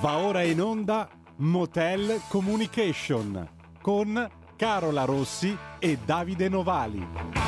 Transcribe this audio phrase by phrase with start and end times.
[0.00, 3.48] Va ora in onda Motel Communication
[3.80, 7.45] con Carola Rossi e Davide Novali.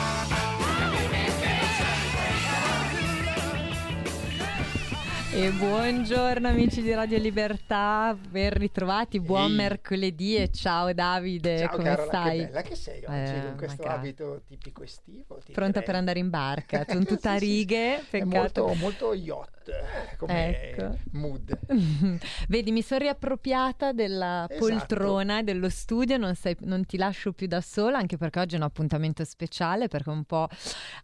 [5.39, 9.57] E buongiorno amici di Radio Libertà, ben ritrovati, buon Ehi.
[9.57, 12.39] mercoledì e ciao Davide, Ciao come Carola, stai?
[12.41, 15.37] che bella che sei oggi Eh, con questo ma ca- abito tipico estivo.
[15.45, 15.85] ti Pronta direi.
[15.85, 18.63] per andare in barca, con tutta Sì, sì, righe, È peccato.
[18.67, 20.97] molto, molto yacht eh, come Ecco.
[21.13, 21.57] mood.
[22.49, 24.59] Vedi, mi sono riappropriata della Esatto.
[24.67, 28.55] poltrona e dello studio, non, sei- non ti lascio più da sola, anche perché oggi
[28.57, 30.49] è un appuntamento speciale, perché un po',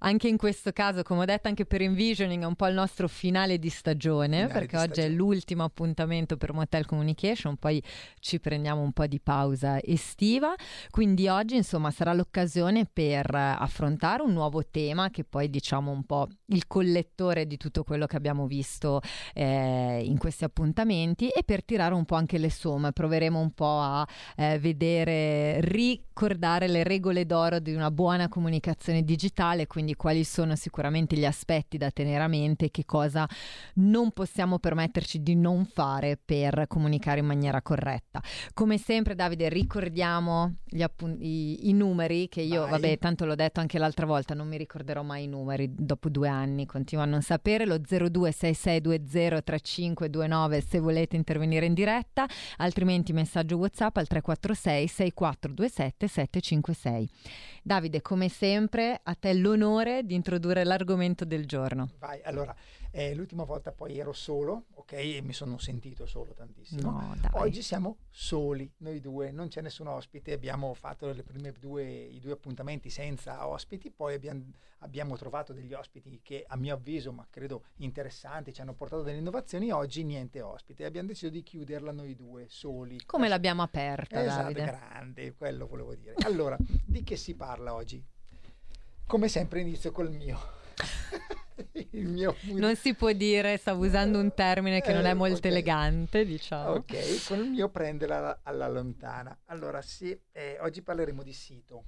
[0.00, 3.06] anche in questo caso, come ho detto anche per Envisioning, è un po' il nostro
[3.06, 5.14] finale di stagione, Finale perché oggi è stagione.
[5.14, 7.82] l'ultimo appuntamento per Motel Communication, poi
[8.20, 10.54] ci prendiamo un po' di pausa estiva,
[10.90, 16.28] quindi oggi insomma sarà l'occasione per affrontare un nuovo tema che poi diciamo un po'
[16.46, 19.00] il collettore di tutto quello che abbiamo visto
[19.32, 22.92] eh, in questi appuntamenti e per tirare un po' anche le somme.
[22.92, 29.66] Proveremo un po' a eh, vedere, ricordare le regole d'oro di una buona comunicazione digitale,
[29.66, 33.26] quindi quali sono sicuramente gli aspetti da tenere a mente che cosa
[33.74, 38.22] non possiamo permetterci di non fare per comunicare in maniera corretta.
[38.52, 42.70] Come sempre, Davide, ricordiamo gli appun- i, i numeri che io, Vai.
[42.72, 46.28] vabbè, tanto l'ho detto anche l'altra volta, non mi ricorderò mai i numeri dopo due
[46.28, 46.33] anni,
[46.66, 47.64] continuo a non sapere.
[47.66, 57.10] Lo 0266203529 se volete intervenire in diretta, altrimenti messaggio WhatsApp al 346 6427 756.
[57.62, 61.88] Davide, come sempre, a te l'onore di introdurre l'argomento del giorno.
[61.98, 62.54] Vai, allora,
[62.96, 66.92] eh, l'ultima volta poi ero solo, ok, e mi sono sentito solo tantissimo.
[66.92, 67.16] No.
[67.32, 72.20] Oggi siamo soli, noi due, non c'è nessun ospite, abbiamo fatto le prime due, i
[72.20, 74.44] due appuntamenti senza ospiti, poi abbiamo,
[74.78, 79.18] abbiamo trovato degli ospiti che a mio avviso, ma credo interessanti, ci hanno portato delle
[79.18, 83.00] innovazioni, oggi niente ospite, abbiamo deciso di chiuderla noi due, soli.
[83.04, 84.64] Come l'abbiamo aperta, Esatto, Davide?
[84.66, 86.14] grande, quello volevo dire.
[86.22, 88.00] Allora, di che si parla oggi?
[89.04, 90.38] Come sempre inizio col mio.
[91.92, 95.44] Mio Non si può dire, stavo usando un termine che non è Eh, molto ok.
[95.46, 96.70] elegante, diciamo.
[96.72, 99.36] Ok, con il mio prenderla alla lontana.
[99.46, 101.84] Allora, sì, eh, oggi parleremo di sito.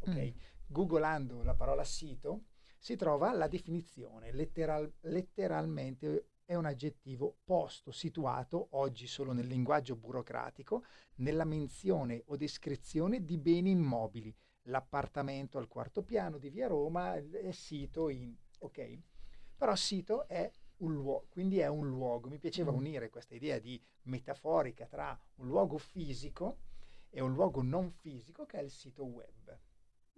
[0.00, 0.28] Ok, Mm.
[0.66, 2.46] googolando la parola sito
[2.78, 9.94] si trova la definizione, letteral- letteralmente è un aggettivo posto, situato, oggi solo nel linguaggio
[9.94, 10.84] burocratico,
[11.16, 14.34] nella menzione o descrizione di beni immobili.
[14.66, 18.34] L'appartamento al quarto piano di via Roma è sito in...
[18.64, 18.98] ok?
[19.56, 22.28] Però sito è un luogo, quindi è un luogo.
[22.28, 22.76] Mi piaceva Mm.
[22.76, 26.58] unire questa idea di metaforica tra un luogo fisico
[27.10, 29.58] e un luogo non fisico che è il sito web.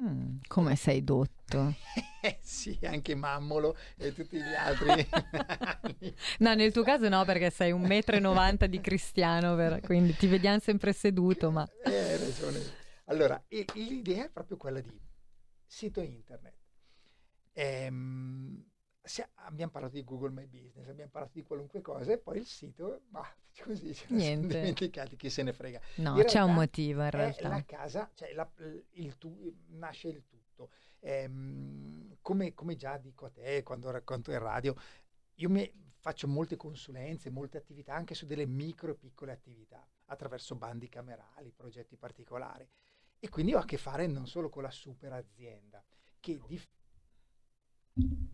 [0.02, 1.74] Mm, come sei dotto?
[2.24, 5.06] Eh sì, anche Mammolo e tutti gli altri.
[6.38, 9.78] No, nel tuo caso no, perché sei un metro e novanta di cristiano, vero?
[9.80, 11.68] quindi ti vediamo sempre seduto, ma...
[11.84, 12.60] Eh, hai ragione.
[13.06, 14.98] Allora, e- l'idea è proprio quella di
[15.66, 16.54] sito internet.
[17.54, 18.64] Ehm,
[19.34, 23.02] abbiamo parlato di Google My Business, abbiamo parlato di qualunque cosa e poi il sito,
[23.10, 23.22] ma
[23.62, 24.58] così ce ne siamo Niente.
[24.58, 25.80] dimenticati, chi se ne frega.
[25.96, 27.48] No, In c'è un motivo in realtà.
[27.48, 28.50] la casa, cioè la-
[28.92, 30.70] il tu- nasce il tutto.
[31.00, 34.74] Ehm, come, come già dico a te quando racconto in radio,
[35.34, 40.54] io mi faccio molte consulenze, molte attività anche su delle micro e piccole attività attraverso
[40.56, 42.68] bandi camerali, progetti particolari.
[43.18, 45.82] E quindi ho a che fare non solo con la super azienda,
[46.20, 46.60] che di,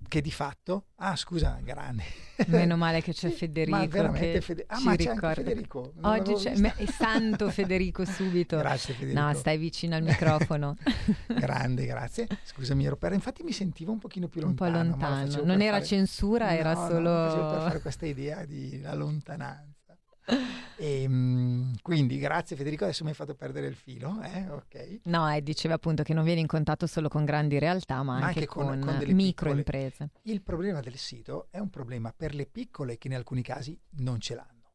[0.09, 2.03] che di fatto, ah scusa, grande.
[2.47, 5.15] Meno male che c'è Federico ma veramente Fede- ah, ma c'è.
[5.35, 5.93] Federico.
[5.97, 8.57] non Oggi c'è me- santo Federico subito.
[8.57, 9.21] Grazie Federico.
[9.21, 10.77] No, stai vicino al microfono.
[11.29, 12.27] Grande, grazie.
[12.43, 13.13] Scusami, ero per...
[13.13, 15.21] infatti mi sentivo un pochino più un po' lontano.
[15.27, 15.45] lontano.
[15.45, 17.01] Non era fare- censura, era No, no, solo...
[17.23, 19.79] lo facevo per fare questa idea di la lontananza.
[20.81, 24.49] E, mm, quindi grazie Federico, adesso mi hai fatto perdere il filo, eh?
[24.49, 25.01] ok.
[25.05, 28.27] No, e diceva appunto che non viene in contatto solo con grandi realtà, ma, Ma
[28.29, 30.11] anche, anche con- con, con delle micro piccole- imprese.
[30.23, 34.21] Il problema del sito è un problema per le piccole che in alcuni casi non
[34.21, 34.73] ce l'hanno,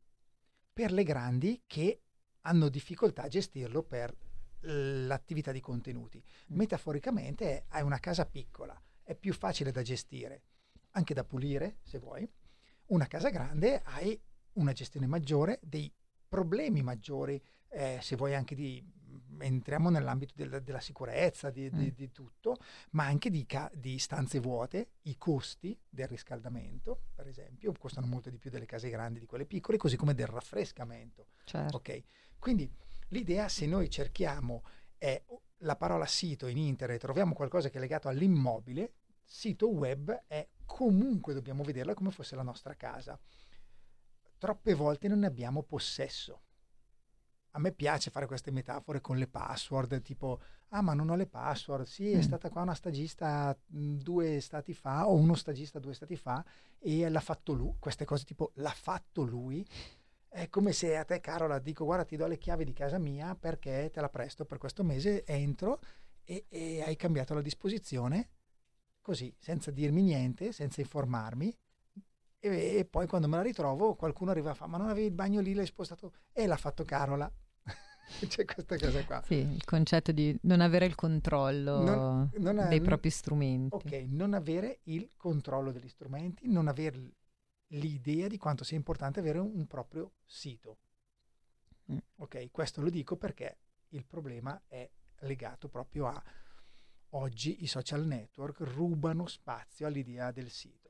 [0.72, 2.02] per le grandi che
[2.42, 4.16] hanno difficoltà a gestirlo per
[4.60, 6.20] l'attività di contenuti.
[6.24, 6.56] Mm.
[6.56, 10.44] Metaforicamente hai una casa piccola, è più facile da gestire,
[10.92, 12.30] anche da pulire se vuoi.
[12.88, 14.22] Una casa grande hai
[14.56, 15.92] una gestione maggiore, dei
[16.28, 18.84] problemi maggiori, eh, se vuoi anche di
[19.40, 21.96] entriamo nell'ambito del- della sicurezza, di, di- Mm.
[21.96, 22.56] di tutto,
[22.92, 28.30] ma anche di, ca- di stanze vuote, i costi del riscaldamento, per esempio, costano molto
[28.30, 31.28] di più delle case grandi di quelle piccole, così come del raffrescamento.
[31.44, 31.78] Certo.
[31.78, 32.04] Ok,
[32.40, 32.70] quindi
[33.10, 34.64] l'idea se noi cerchiamo
[34.98, 35.22] è
[35.60, 38.94] la parola sito in internet, troviamo qualcosa che è legato all'immobile,
[39.24, 43.20] sito web è comunque dobbiamo vederla come fosse la nostra casa.
[44.46, 46.42] Troppe volte non ne abbiamo possesso.
[47.54, 50.40] A me piace fare queste metafore con le password, tipo,
[50.70, 52.22] ah ma non ho le password, sì è mm.
[52.22, 56.46] stata qua una stagista mm, due stati fa o uno stagista due stati fa
[56.78, 59.66] e l'ha fatto lui, queste cose tipo l'ha fatto lui,
[60.28, 63.34] è come se a te Carola dico guarda ti do le chiavi di casa mia
[63.34, 65.80] perché te la presto per questo mese, entro
[66.24, 68.30] e, e hai cambiato la disposizione,
[69.02, 71.52] così, senza dirmi niente, senza informarmi,
[72.52, 75.14] e, e, poi quando me la ritrovo qualcuno arriva a fare ma non avevi il
[75.14, 77.32] bagno lì, l'hai spostato e l'ha fatto Carola.
[78.28, 79.22] C'è questa cosa qua.
[79.26, 83.76] Sì, il concetto di non avere il controllo non, non ha, dei propri strumenti.
[83.76, 87.14] Ok, non avere il controllo degli strumenti, non avere
[87.70, 90.78] l'idea di quanto sia importante avere un, un proprio sito.
[91.92, 91.98] Mm.
[92.18, 93.58] Ok, questo lo dico perché
[93.90, 94.90] il problema è
[95.20, 96.24] legato proprio a
[97.10, 100.85] oggi i social network rubano spazio all'idea del sito.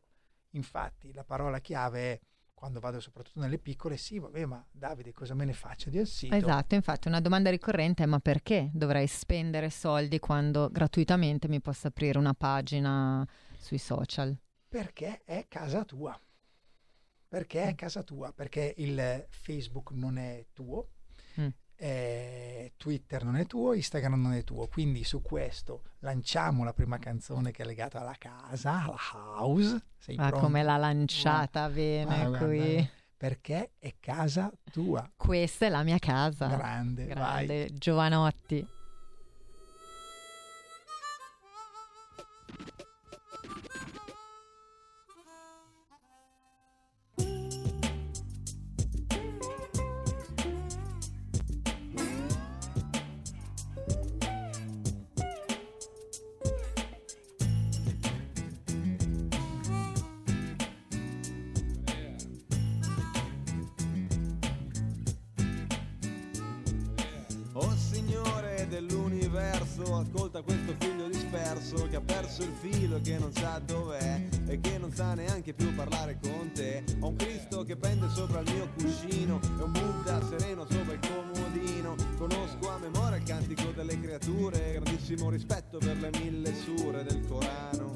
[0.56, 2.20] Infatti la parola chiave è
[2.54, 6.34] quando vado soprattutto nelle piccole, sì, vabbè, ma Davide, cosa me ne faccio del sito?
[6.34, 11.88] Esatto, infatti una domanda ricorrente è ma perché dovrei spendere soldi quando gratuitamente mi posso
[11.88, 14.36] aprire una pagina sui social?
[14.68, 16.20] Perché è casa tua.
[17.28, 17.76] Perché è mm.
[17.76, 20.88] casa tua, perché il Facebook non è tuo,
[21.78, 26.98] eh, Twitter non è tuo, Instagram non è tuo, quindi su questo lanciamo la prima
[26.98, 29.84] canzone che è legata alla casa, alla house.
[29.98, 32.74] Sei ah, come l'ha lanciata bene ah, qui.
[32.74, 35.10] Guarda, perché è casa tua.
[35.16, 36.48] Questa è la mia casa.
[36.48, 37.68] Grande, Grande.
[37.68, 37.78] Vai.
[37.78, 38.68] Giovanotti.
[69.38, 74.60] Ascolta questo figlio disperso che ha perso il filo e che non sa dov'è e
[74.60, 76.84] che non sa neanche più parlare con te.
[77.00, 81.00] Ho un Cristo che pende sopra il mio cuscino e un Buddha sereno sopra il
[81.00, 81.96] comodino.
[82.18, 87.95] Conosco a memoria il cantico delle creature, grandissimo rispetto per le mille sure del Corano.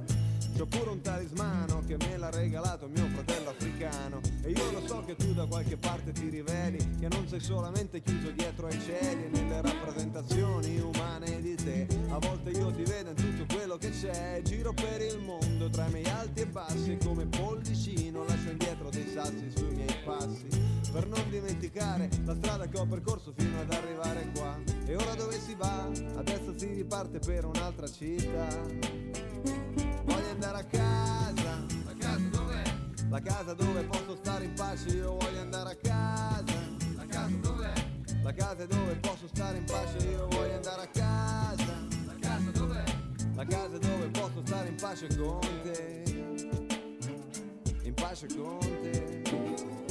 [0.59, 4.19] C'ho pure un talismano che me l'ha regalato mio fratello africano.
[4.41, 8.01] E io lo so che tu da qualche parte ti riveli Che non sei solamente
[8.01, 11.87] chiuso dietro ai cieli E nelle rappresentazioni umane di te.
[12.09, 15.85] A volte io ti vedo in tutto quello che c'è Giro per il mondo tra
[15.85, 20.47] i miei alti e bassi come pollicino lascio indietro dei sassi sui miei passi.
[20.91, 24.57] Per non dimenticare la strada che ho percorso fino ad arrivare qua.
[24.85, 25.87] E ora dove si va?
[26.17, 29.28] Adesso si riparte per un'altra città
[30.09, 31.65] Voglio andare a casa.
[31.85, 32.63] La casa dov'è?
[33.09, 36.53] La casa dove posso stare in pace, io voglio andare a casa.
[36.95, 37.73] La casa dov'è?
[38.23, 41.87] La casa dove posso stare in pace, io voglio andare a casa.
[42.05, 42.83] La casa dov'è?
[43.35, 46.03] La casa dove posso stare in pace con te.
[47.83, 49.88] In pace con te.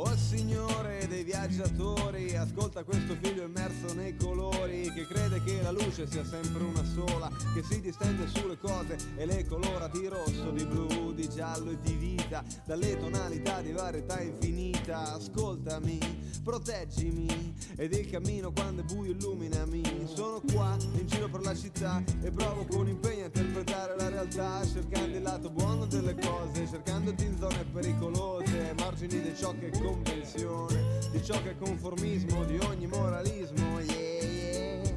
[0.00, 6.06] Oh Signore dei viaggiatori, ascolta questo figlio immerso nei colori, che crede che la luce
[6.06, 10.64] sia sempre una sola, che si distende sulle cose e le colora di rosso, di
[10.64, 15.14] blu, di giallo e di vita, dalle tonalità di varietà infinita.
[15.14, 15.98] Ascoltami,
[16.44, 19.82] proteggimi, ed il cammino quando è buio illuminami.
[20.04, 24.64] Sono qua, in giro per la città, e provo con impegno a interpretare la realtà,
[24.64, 30.98] cercando il lato buono delle cose, cercandoti in zone pericolose, margini di ciò che convenzione,
[31.10, 34.96] di ciò che è conformismo, di ogni moralismo, yeah, yeah.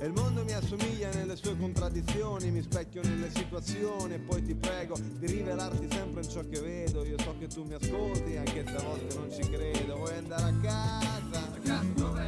[0.00, 4.54] E il mondo mi assomiglia nelle sue contraddizioni, mi specchio nelle situazioni e poi ti
[4.54, 7.04] prego di rivelarti sempre in ciò che vedo.
[7.04, 9.96] Io so che tu mi ascolti, anche se a volte non ci credo.
[9.96, 11.40] Vuoi andare a casa?
[11.50, 12.26] La casa dov'è?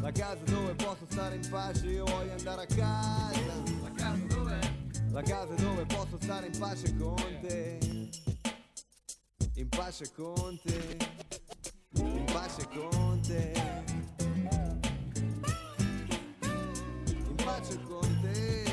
[0.00, 3.40] La casa dove posso stare in pace, io voglio andare a casa.
[3.82, 4.58] La casa dov'è?
[5.10, 7.78] La casa dove posso stare in pace con te.
[9.58, 10.98] In pace con te
[11.94, 13.52] in pace con te.
[17.06, 18.64] In pace con te.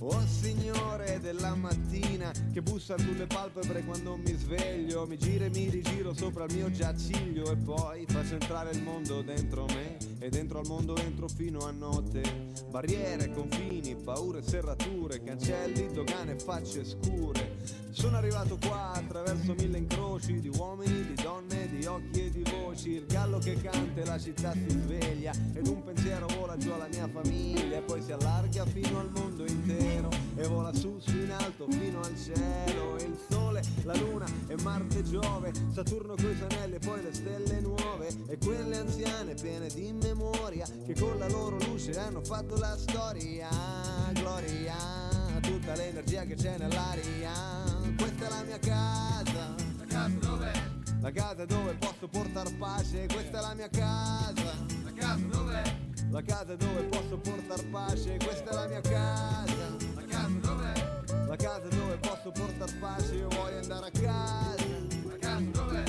[0.00, 0.20] Oh
[0.74, 6.12] Signore della mattina che bussa sulle palpebre quando mi sveglio, mi giro e mi rigiro
[6.12, 10.66] sopra il mio giaciglio e poi faccio entrare il mondo dentro me e dentro al
[10.66, 12.22] mondo entro fino a notte.
[12.70, 17.56] Barriere, confini, paure, serrature, cancelli, dogane, facce scure.
[17.90, 22.90] Sono arrivato qua attraverso mille incroci di uomini, di donne, di occhi e di voci.
[22.94, 25.32] Il gallo che canta e la città si sveglia.
[25.52, 27.76] Ed un pensiero vola giù alla mia famiglia.
[27.76, 30.13] E poi si allarga fino al mondo intero.
[30.36, 34.98] E vola su, su in alto fino al cielo il sole, la luna e Marte
[34.98, 39.92] e Giove, Saturno coi anelli e poi le stelle nuove e quelle anziane piene di
[39.92, 43.48] memoria che con la loro luce hanno fatto la storia,
[44.12, 44.74] gloria,
[45.40, 47.32] tutta l'energia che c'è nell'aria.
[47.96, 50.52] Questa è la mia casa, La casa dov'è?
[51.00, 54.56] la casa dove posso portar pace, questa è la mia casa.
[54.82, 55.76] La casa dov'è?
[56.10, 60.03] La casa dove posso portar pace, questa è la mia casa.
[61.36, 64.64] La casa dove posso portar pace, io voglio andare a casa.
[65.04, 65.82] La casa dov'è?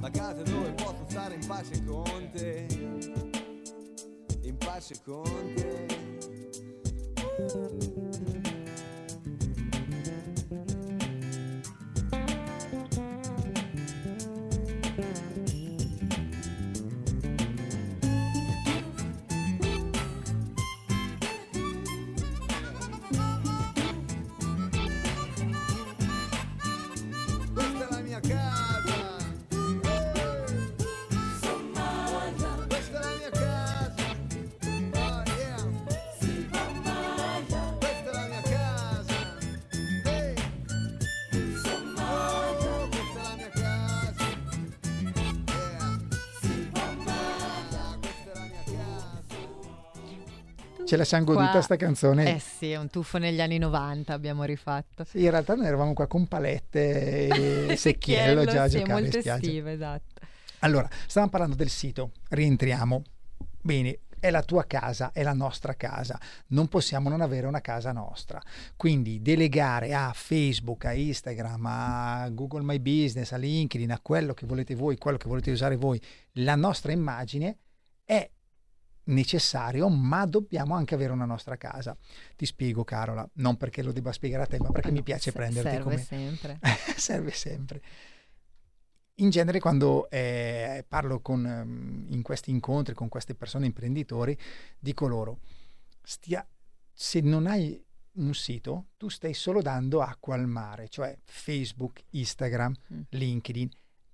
[0.00, 2.66] La casa dove posso stare in pace con te.
[4.42, 5.86] In pace con te.
[50.88, 52.36] Ce la siamo goduta Qua- sta canzone.
[52.36, 55.04] Eh sì, è un tuffo negli anni 90 abbiamo rifatto.
[55.04, 59.18] Sì, in realtà noi eravamo qua con palette e secchiello già a sì, giocare molto
[59.18, 60.14] estive, esatto.
[60.60, 63.02] Allora, stavamo parlando del sito, rientriamo.
[63.60, 66.18] Bene, è la tua casa, è la nostra casa,
[66.48, 68.40] non possiamo non avere una casa nostra.
[68.74, 74.46] Quindi delegare a Facebook, a Instagram, a Google My Business, a LinkedIn, a quello che
[74.46, 76.00] volete voi, quello che volete usare voi,
[76.36, 77.58] la nostra immagine
[78.06, 78.26] è
[79.08, 81.96] necessario, ma dobbiamo anche avere una nostra casa.
[82.36, 85.04] Ti spiego, Carola, non perché lo debba spiegare a te, ma perché Ah, mi no,
[85.04, 86.58] piace se- prenderti serve come sempre.
[86.96, 87.82] serve sempre.
[89.20, 94.38] In genere quando eh, parlo con, ehm, in questi incontri con queste persone imprenditori,
[94.78, 95.40] dico loro,
[96.02, 96.46] stia,
[96.92, 97.84] se non hai
[98.18, 103.00] un sito, tu stai solo dando acqua al mare, cioè Facebook, Instagram, Mm.
[103.10, 103.70] LinkedIn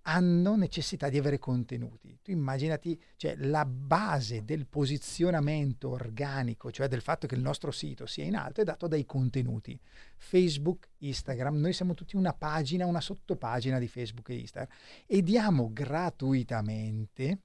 [0.07, 2.19] hanno necessità di avere contenuti.
[2.23, 8.07] Tu immaginati, cioè la base del posizionamento organico, cioè del fatto che il nostro sito
[8.07, 9.79] sia in alto, è dato dai contenuti.
[10.17, 15.71] Facebook, Instagram, noi siamo tutti una pagina, una sottopagina di Facebook e Instagram e diamo
[15.73, 17.41] gratuitamente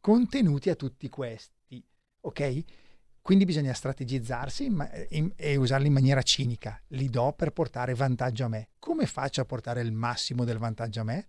[0.00, 1.82] contenuti a tutti questi,
[2.20, 2.64] ok?
[3.22, 6.82] Quindi bisogna strategizzarsi ma- in- e usarli in maniera cinica.
[6.88, 8.70] Li do per portare vantaggio a me.
[8.78, 11.28] Come faccio a portare il massimo del vantaggio a me?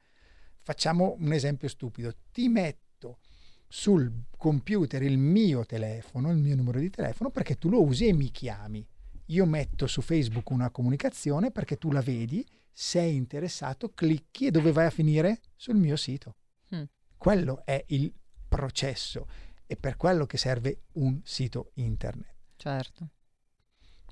[0.63, 2.13] Facciamo un esempio stupido.
[2.32, 3.20] Ti metto
[3.67, 8.13] sul computer il mio telefono, il mio numero di telefono, perché tu lo usi e
[8.13, 8.86] mi chiami.
[9.27, 14.72] Io metto su Facebook una comunicazione perché tu la vedi, sei interessato, clicchi e dove
[14.72, 15.41] vai a finire?
[15.55, 16.36] Sul mio sito.
[16.74, 16.84] Mm.
[17.17, 18.13] Quello è il
[18.48, 19.27] processo
[19.65, 22.36] e per quello che serve un sito internet.
[22.55, 23.10] Certo.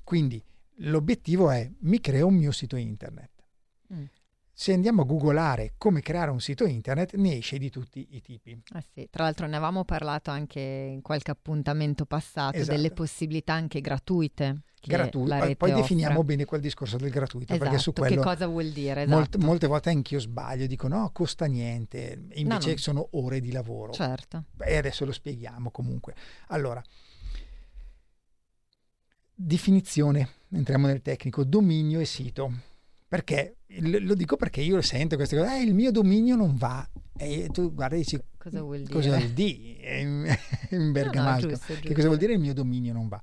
[0.04, 0.42] Quindi
[0.76, 3.30] l'obiettivo è mi creo un mio sito internet.
[3.94, 4.04] Mm.
[4.54, 8.50] Se andiamo a googolare come creare un sito internet, ne esce di tutti i tipi.
[8.74, 12.76] Eh sì, Tra l'altro ne avevamo parlato anche in qualche appuntamento passato Esatto.
[12.76, 14.60] delle possibilità anche gratuite.
[14.84, 15.36] Gratuito.
[15.56, 15.80] Poi- offre.
[15.80, 19.06] definiamo bene quel discorso del gratuito, perché su Esatto, quello che cosa vuol dire?
[19.06, 19.46] molte, Esatto.
[19.46, 22.76] molte volte anch'io sbaglio, dico no, costa niente, invece no.
[22.76, 23.92] sono ore di lavoro.
[23.92, 24.44] Certo.
[24.58, 26.14] E adesso lo spieghiamo comunque.
[26.48, 26.82] Allora,
[29.34, 32.52] definizione, entriamo nel tecnico, dominio e sito.
[33.12, 33.58] Perché?
[33.80, 36.88] Lo dico perché io sento queste cose, eh, il mio dominio non va.
[37.14, 38.90] E tu guarda e dici, Cosa vuol dire?
[38.94, 40.00] cosa vuol dire?
[40.00, 40.38] In,
[40.70, 41.48] in bergamasco.
[41.48, 41.92] giusto, Che giusto.
[41.92, 43.20] cosa vuol dire il mio dominio non va?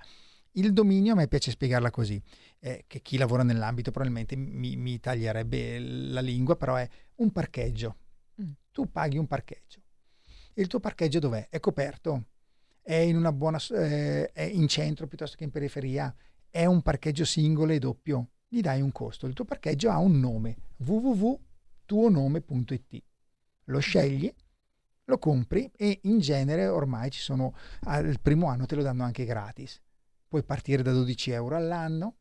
[0.51, 2.21] Il dominio a me piace spiegarla così,
[2.59, 7.97] eh, che chi lavora nell'ambito probabilmente mi, mi taglierebbe la lingua, però è un parcheggio.
[8.43, 8.51] Mm.
[8.71, 9.81] Tu paghi un parcheggio.
[10.53, 11.47] Il tuo parcheggio dov'è?
[11.49, 12.25] È coperto?
[12.79, 16.15] È in una buona eh, è in centro piuttosto che in periferia?
[16.47, 18.27] È un parcheggio singolo e doppio?
[18.51, 19.27] Gli dai un costo.
[19.27, 23.03] Il tuo parcheggio ha un nome, www.tuonome.it.
[23.65, 24.33] Lo scegli,
[25.05, 29.23] lo compri e in genere ormai ci sono al primo anno te lo danno anche
[29.23, 29.79] gratis.
[30.27, 32.15] Puoi partire da 12 euro all'anno.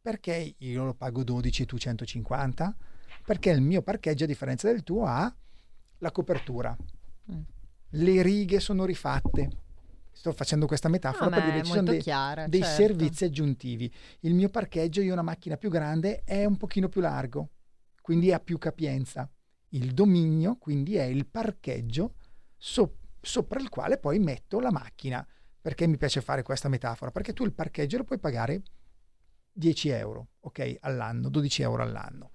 [0.00, 2.74] Perché io lo pago 12 e tu 150?
[3.24, 5.30] Perché il mio parcheggio, a differenza del tuo, ha
[5.98, 6.76] la copertura.
[7.32, 7.42] Mm.
[7.90, 9.64] Le righe sono rifatte.
[10.16, 12.74] Sto facendo questa metafora No, per ma dire ci sono dei, chiara, dei certo.
[12.74, 13.92] servizi aggiuntivi.
[14.20, 17.50] Il mio parcheggio, io ho una macchina più grande, è un pochino più largo,
[18.00, 19.30] quindi ha più capienza.
[19.70, 22.14] Il dominio, quindi, è il parcheggio
[22.56, 25.24] so- sopra il quale poi metto la macchina.
[25.60, 27.10] Perché mi piace fare questa metafora?
[27.10, 28.62] Perché tu il parcheggio lo puoi pagare
[29.52, 32.30] 10 euro, ok, all'anno, 12 euro all'anno.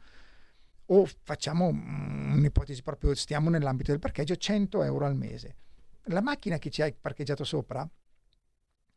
[0.86, 5.56] O facciamo un'ipotesi proprio, stiamo nell'ambito del parcheggio, 100 euro al mese.
[6.06, 7.88] La macchina che ci hai parcheggiato sopra,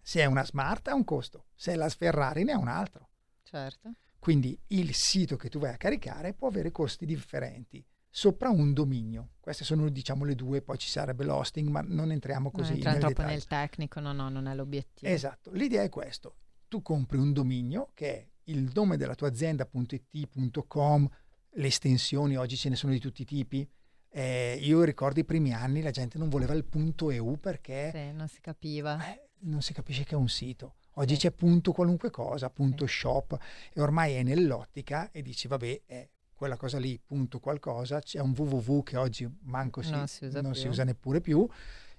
[0.00, 3.08] se è una smart ha un costo, se è la Ferrari ne ha un altro.
[3.42, 3.92] Certo.
[4.18, 7.84] Quindi il sito che tu vai a caricare può avere costi differenti
[8.16, 9.30] sopra un dominio.
[9.40, 12.96] Queste sono diciamo le due, poi ci sarebbe l'hosting, ma non entriamo Non così entriamo
[12.96, 13.32] nel troppo dettaglio.
[13.32, 15.10] nel tecnico, no, no, non è l'obiettivo.
[15.10, 16.36] Esatto, l'idea è questo.
[16.68, 21.08] Tu compri un dominio che è il nome della tua azienda.it.com,
[21.56, 23.68] le estensioni oggi ce ne sono di tutti i tipi.
[24.16, 28.12] Eh, io ricordo i primi anni la gente non voleva il punto .eu perché Sì,
[28.12, 29.04] non si capiva.
[29.12, 30.74] eh, non si capisce che è un sito.
[30.98, 31.22] Oggi Sì.
[31.22, 33.36] c'è punto qualunque cosa, punto shop
[33.72, 38.34] e ormai è nell'ottica e dici vabbè è quella cosa lì, punto qualcosa, c'è un
[38.36, 41.44] www che oggi manco si, Non si usa non si usa neppure più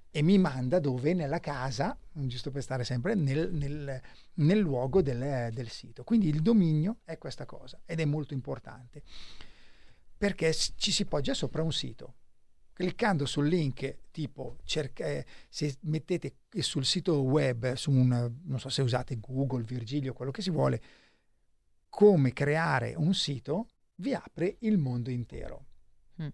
[0.10, 1.14] e mi manda dove?
[1.14, 4.02] Nella casa, giusto per stare sempre nel, nel-
[4.36, 6.06] nel luogo del, del sito.
[6.06, 9.04] Quindi il dominio è questa cosa ed è molto importante
[10.18, 12.16] perché ci si poggia sopra un sito.
[12.74, 18.70] Cliccando sul link tipo cerca- eh, se mettete sul sito web, su un, non so
[18.70, 20.82] se usate Google, Virgilio, quello che si vuole,
[21.90, 25.66] come creare un sito, vi apre il mondo intero.
[26.22, 26.28] Mm.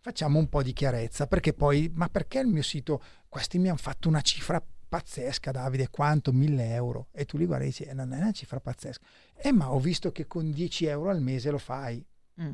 [0.00, 3.76] Facciamo un po' di chiarezza, perché poi, ma perché il mio sito, questi mi hanno
[3.76, 6.32] fatto una cifra pazzesca, Davide, quanto?
[6.32, 7.08] 1000 euro.
[7.12, 9.04] E tu li guardi e dici, "Eh, non è una cifra pazzesca.
[9.34, 12.04] Eh, ma ho visto che con 10 euro al mese lo fai.
[12.40, 12.50] Mm.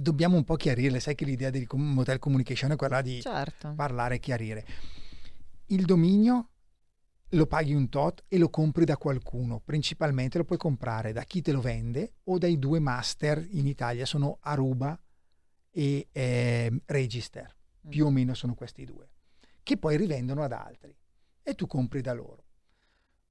[0.00, 3.72] Dobbiamo un po' chiarirle, sai che l'idea com- Motel Communication è quella di Certo.
[3.74, 4.64] parlare e chiarire.
[5.66, 6.50] Il dominio
[7.30, 11.42] lo paghi un tot e lo compri da qualcuno, principalmente lo puoi comprare da chi
[11.42, 14.96] te lo vende o dai due master in Italia, sono Aruba
[15.70, 17.90] e ehm, Register, Mm.
[17.90, 19.08] più o meno sono questi due,
[19.64, 20.96] che poi rivendono ad altri
[21.42, 22.44] e tu compri da loro.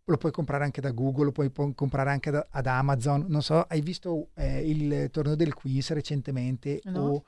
[0.09, 3.25] Lo puoi comprare anche da Google, lo puoi comprare anche da- ad Amazon.
[3.27, 6.99] Non so, hai visto eh, il torneo del Queens recentemente No.
[7.01, 7.23] o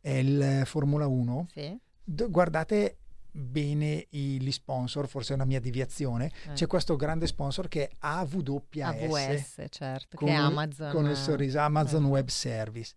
[0.00, 1.46] eh, il Formula 1?
[1.52, 1.78] Sì.
[2.02, 2.96] D- guardate
[3.30, 6.32] bene i- gli sponsor, forse è una mia deviazione.
[6.48, 6.52] Eh.
[6.54, 10.90] C'è questo grande sponsor che è AWS, AWS, certo, con, che è il- Amazon.
[10.90, 12.08] con il sorriso Amazon eh.
[12.08, 12.94] Web Service.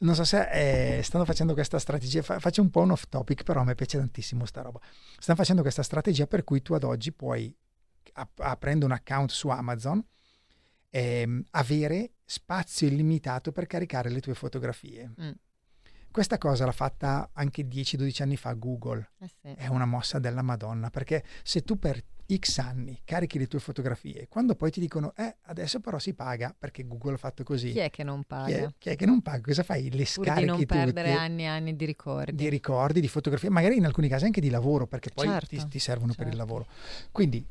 [0.00, 3.42] Non so se eh, stanno facendo questa strategia, fa- faccio un po' un off topic,
[3.44, 4.78] però a me piace tantissimo sta roba.
[5.18, 7.52] Stanno facendo questa strategia per cui tu ad oggi puoi,
[8.12, 10.04] ap- aprendo un account su Amazon,
[10.90, 15.12] ehm, avere spazio illimitato per caricare le tue fotografie.
[15.20, 15.30] Mm.
[16.10, 19.48] Questa cosa l'ha fatta anche 10-12 anni fa Google Eh sì.
[19.54, 22.02] è una mossa della Madonna, perché se tu per
[22.36, 26.54] X anni carichi le tue fotografie, quando poi ti dicono, eh, adesso però si paga
[26.56, 27.72] perché Google ha fatto così.
[27.72, 28.56] Chi è che non Chi paga?
[28.66, 29.40] è, chi è che non paga?
[29.40, 29.84] Cosa fai?
[29.84, 32.34] Le Pur di scarichi non perdere anni e anni di ricordi.
[32.34, 35.68] di ricordi, di fotografie, magari in alcuni casi anche di lavoro, perché poi Certo, ti,
[35.68, 36.46] ti servono per il certo.
[36.46, 36.66] lavoro.
[37.10, 37.46] Quindi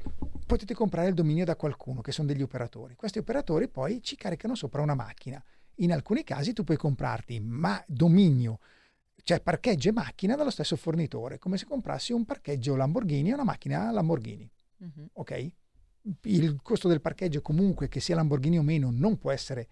[0.45, 2.93] potete comprare il dominio da qualcuno, che sono degli operatori.
[2.95, 5.43] Questi operatori poi ci caricano sopra una macchina.
[5.77, 8.59] In alcuni casi tu puoi comprarti ma dominio,
[9.23, 13.43] cioè parcheggio e macchina dallo stesso fornitore, come se comprassi un parcheggio Lamborghini e una
[13.43, 14.47] macchina Lamborghini.
[15.13, 15.51] Ok?
[16.23, 19.67] Il costo del parcheggio, comunque che sia Lamborghini o meno, non può essere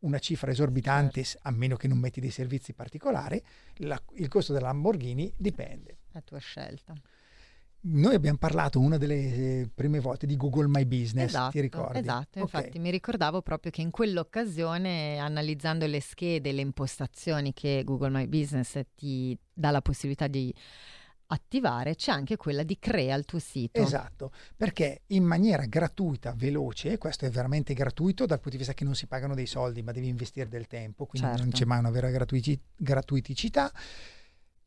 [0.00, 1.48] una cifra esorbitante, Certo.
[1.48, 3.40] a meno che non metti dei servizi particolari.
[3.76, 5.98] La- il costo della Lamborghini dipende.
[6.12, 6.94] La tua scelta.
[7.82, 11.98] Noi abbiamo parlato una delle eh, prime volte di Google My Business, Esatto, ti ricordi?
[12.00, 12.52] esatto, Ok.
[12.52, 18.26] infatti mi ricordavo proprio che in quell'occasione, analizzando le schede, le impostazioni che Google My
[18.26, 20.54] Business ti dà la possibilità di
[21.32, 23.80] attivare, c'è anche quella di crea il tuo sito.
[23.80, 28.84] Esatto, perché in maniera gratuita, veloce, questo è veramente gratuito dal punto di vista che
[28.84, 31.56] non si pagano dei soldi, ma devi investire del tempo, quindi non Certo.
[31.56, 33.72] c'è mai una vera gratuiti- gratuiticità.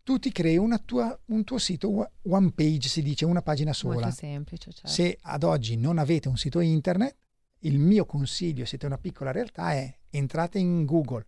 [0.04, 3.96] Tu ti crei una tua- un tuo sito one page, si dice, una pagina sola.
[4.02, 4.88] Molto semplice, certo.
[4.88, 7.16] Se ad oggi non avete un sito internet,
[7.60, 11.26] il mio consiglio, siete una piccola realtà, è entrate in Google,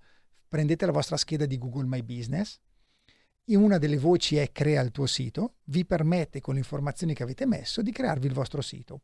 [0.47, 2.59] prendete la vostra scheda di Google My Business,
[3.53, 7.45] una delle voci è crea il tuo sito, vi permette con le informazioni che avete
[7.45, 9.01] messo di crearvi il vostro sito.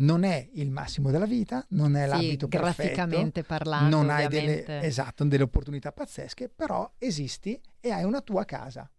[0.00, 4.28] Non è il massimo della vita, non è Sì, l'ambito perfetto, graficamente parlando, non hai
[4.28, 8.90] delle, esatto, delle opportunità pazzesche, però esisti e hai una tua casa.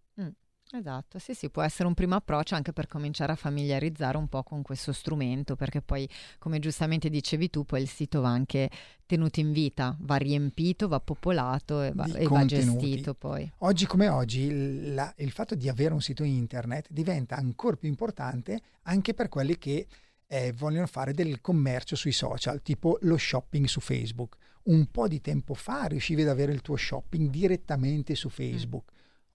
[0.73, 4.43] Esatto, sì, sì, può essere un primo approccio anche per cominciare a familiarizzare un po'
[4.43, 6.07] con questo strumento, perché poi,
[6.39, 8.69] come giustamente dicevi tu, poi il sito va anche
[9.05, 13.51] tenuto in vita, va riempito, va popolato e va, e va gestito poi.
[13.59, 17.89] Oggi come oggi il, la- il fatto di avere un sito internet diventa ancora più
[17.89, 19.87] importante anche per quelli che
[20.27, 24.37] eh, vogliono fare del commercio sui social, tipo lo shopping su Facebook.
[24.63, 28.91] Un po' di tempo fa riuscivi ad avere il tuo shopping direttamente su Facebook.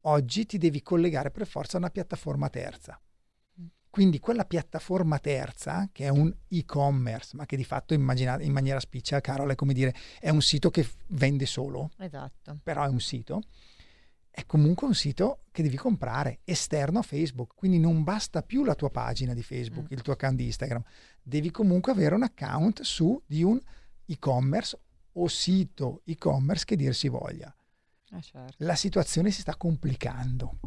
[0.09, 3.01] Oggi ti devi collegare per forza a una piattaforma terza.
[3.91, 8.79] Quindi quella piattaforma terza, che è un e-commerce, ma che di fatto immagina- in maniera
[8.79, 12.61] spiccia, Carol, è come dire, è un sito che vende solo, Esatto.
[12.63, 13.43] però è un sito,
[14.31, 17.55] è comunque un sito che devi comprare esterno a Facebook.
[17.55, 19.97] Quindi non basta più la tua pagina di Facebook, Mm.
[19.97, 20.83] il tuo account di Instagram,
[21.23, 23.59] devi comunque avere un account su di un
[24.05, 24.79] e-commerce
[25.13, 27.56] o sito e-commerce che dir si voglia.
[28.13, 28.55] Eh, certo.
[28.59, 30.59] La situazione si sta complicando.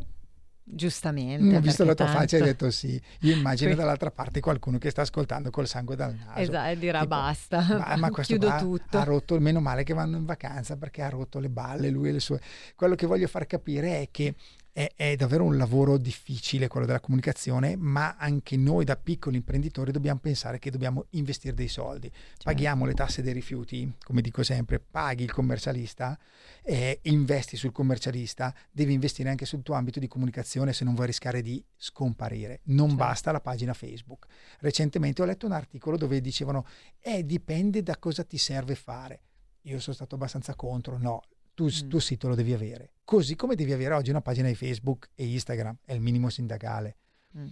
[0.72, 1.56] Giustamente.
[1.56, 3.02] Ho visto la tua faccia e hai tanto- detto sì.
[3.22, 6.40] Io immagino dall'altra parte qualcuno che sta ascoltando col sangue dal naso.
[6.40, 8.98] Esatto, e dirà Tipo, basta, Ma, ma questo chiudo tutto.
[9.00, 12.12] ha rotto, meno male che vanno in vacanza perché ha rotto le balle lui e
[12.12, 12.40] le sue.
[12.76, 14.36] Quello che voglio far capire è che
[14.72, 19.92] è, è davvero un lavoro difficile quello della comunicazione, ma anche noi da piccoli imprenditori
[19.92, 22.10] dobbiamo pensare che dobbiamo investire dei soldi.
[22.10, 22.44] Certo.
[22.44, 26.18] Paghiamo le tasse dei rifiuti, come dico sempre, paghi il commercialista,
[26.64, 31.08] eh, investi sul commercialista, devi investire anche sul tuo ambito di comunicazione se non vuoi
[31.08, 32.62] rischiare di scomparire.
[32.66, 33.04] Non Certo.
[33.04, 34.28] basta la pagina Facebook.
[34.60, 36.66] Recentemente ho letto un articolo dove dicevano,
[37.00, 39.22] eh, dipende da cosa ti serve fare.
[39.64, 41.22] Io sono stato abbastanza contro, no,
[41.60, 41.90] tu, il Mm.
[41.90, 42.94] tuo sito lo devi avere.
[43.04, 46.96] Così come devi avere oggi una pagina di Facebook e Instagram, è il minimo sindacale.
[47.38, 47.48] Mm.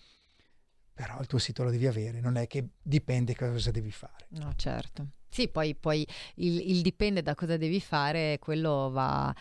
[0.94, 4.28] Però il tuo sito lo devi avere, non è che dipende cosa devi fare.
[4.30, 5.08] No, certo.
[5.30, 9.36] Sì, poi, poi il, il dipende da cosa devi fare, quello va,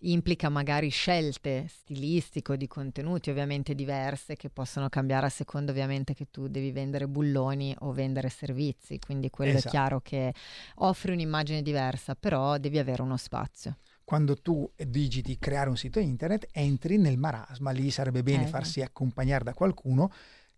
[0.00, 6.12] implica magari scelte stilistiche o di contenuti ovviamente diverse che possono cambiare a seconda ovviamente
[6.14, 9.66] che tu devi vendere bulloni o vendere servizi, quindi quello Esatto.
[9.68, 10.32] è chiaro che
[10.76, 13.78] offri un'immagine diversa, però devi avere uno spazio.
[14.10, 18.82] Quando tu digiti creare un sito internet, entri nel marasma, lì sarebbe bene Eh, farsi
[18.82, 20.10] accompagnare da qualcuno.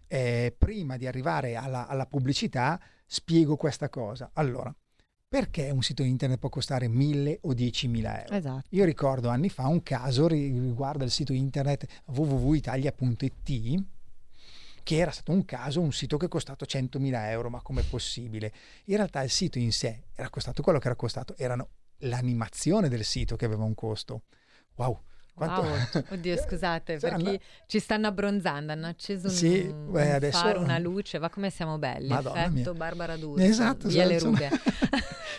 [0.07, 4.31] Eh, prima di arrivare alla, alla pubblicità, spiego questa cosa.
[4.33, 4.75] Allora,
[5.29, 8.35] perché un sito internet può costare 1000 o 10.000 euro?
[8.35, 8.69] Esatto.
[8.71, 13.85] Io ricordo anni fa un caso ri- riguardo il sito internet www.italia.it
[14.83, 18.51] che era stato un caso, un sito che è costato 100.000 euro, ma com'è possibile?
[18.85, 21.69] In realtà il sito in sé era costato quello che era costato, erano
[22.03, 24.23] l'animazione del sito che aveva un costo.
[24.77, 25.01] Wow!
[25.35, 25.62] Quanto...
[25.62, 30.12] Wow, oddio, scusate, Cioè, perché hanno- ci stanno abbronzando, hanno acceso un, Sì, un beh,
[30.12, 32.73] adesso- faro, una luce, va come siamo belli, Madonna effetto mia.
[32.75, 34.51] Barbara D'Urso, Esatto, via le sono- rughe.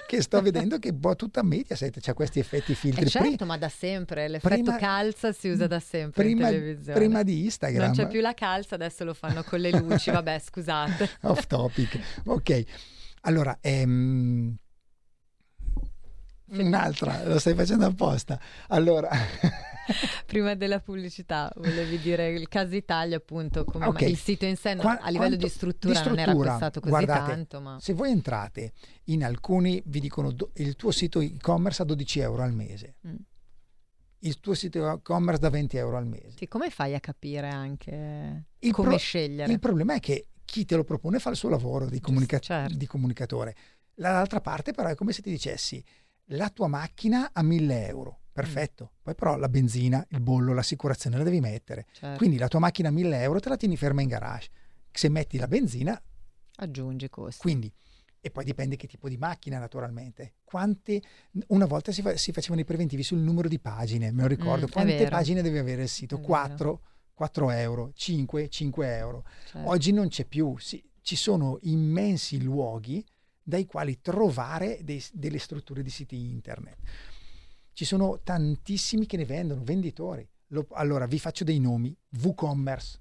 [0.08, 3.06] che sto vedendo che boh, tutta Mediaset c'ha questi effetti filtri.
[3.06, 6.54] Eh certo, Pri- ma da sempre, l'effetto prima- calza si usa da sempre prima, in
[6.56, 6.98] televisione.
[7.00, 7.86] prima di Instagram.
[7.86, 11.10] non c'è più la calza, adesso lo fanno con le luci, vabbè scusate.
[11.22, 12.00] off topic.
[12.26, 12.64] Ok,
[13.22, 14.56] allora, ehm,
[16.62, 18.40] un'altra, lo stai facendo apposta.
[18.70, 19.10] Allora,
[20.26, 24.02] Prima della pubblicità volevi dire il caso Italia appunto, come Ok.
[24.04, 26.92] il sito in sé Qua- a livello di struttura, di non era struttura, costato così
[26.92, 28.72] guardate, tanto, ma se voi entrate
[29.06, 33.16] in alcuni, vi dicono do- il tuo sito e-commerce a 12 euro al mese, Mm.
[34.20, 36.38] il tuo sito e-commerce da 20 euro al mese.
[36.38, 39.52] sì, come fai a capire anche Il come pro- scegliere?
[39.52, 42.74] Il problema è che chi te lo propone fa il suo lavoro di, comunica- certo.
[42.78, 43.54] di comunicatore.
[43.96, 45.84] Dall'altra parte però è come se ti dicessi
[46.28, 51.24] la tua macchina a 1000 euro, perfetto, poi però la benzina, il bollo, l'assicurazione la
[51.24, 51.88] devi mettere.
[51.92, 52.18] Certo.
[52.18, 54.50] Quindi la tua macchina a 1000 euro te la tieni ferma in garage.
[54.92, 56.02] Se metti la benzina,
[56.58, 57.42] Aggiungi costi.
[57.42, 57.72] quindi,
[58.22, 60.36] e poi dipende che tipo di macchina naturalmente.
[60.44, 61.02] Quante,
[61.48, 64.66] una volta si, fa- si facevano i preventivi sul numero di pagine, me lo ricordo.
[64.68, 66.16] Mm, Quante pagine deve avere il sito?
[66.16, 66.28] È vero.
[66.30, 66.82] 4,
[67.14, 69.26] 4 euro, 5, 5 euro.
[69.46, 69.70] certo.
[69.70, 73.04] Oggi non c'è più, sì, ci sono immensi luoghi
[73.44, 76.78] dai quali trovare dei- delle strutture di siti internet.
[77.74, 80.28] Ci sono tantissimi che ne vendono, venditori.
[80.48, 83.00] Lo- allora, vi faccio dei nomi: WooCommerce,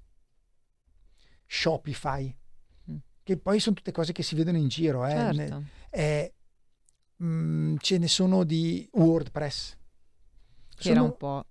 [1.45, 2.35] Shopify,
[2.91, 2.95] Mm.
[3.23, 5.05] che poi sono tutte cose che si vedono in giro.
[5.05, 5.11] Eh.
[5.33, 5.63] Certo.
[5.91, 6.33] eh,
[7.23, 9.77] mm, ce ne sono di WordPress.
[10.75, 11.45] Che era Sono- un po'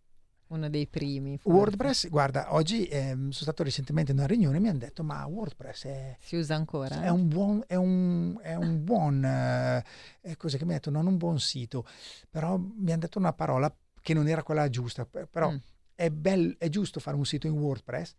[0.52, 1.38] uno dei primi.
[1.38, 1.58] forse.
[1.58, 5.24] WordPress, guarda, oggi ehm, sono stato recentemente in una riunione e mi hanno detto: Ma
[5.26, 7.00] WordPress è, Si usa ancora?
[7.02, 9.84] è un buon, è un, è un buon eh,
[10.20, 10.90] eh, cosa che mi ha detto?
[10.90, 11.86] Non un buon sito,
[12.30, 15.04] però mi hanno detto una parola che non era quella giusta.
[15.06, 15.56] per- Però Mm.
[15.94, 18.14] è, bel- è giusto fare un sito in WordPress.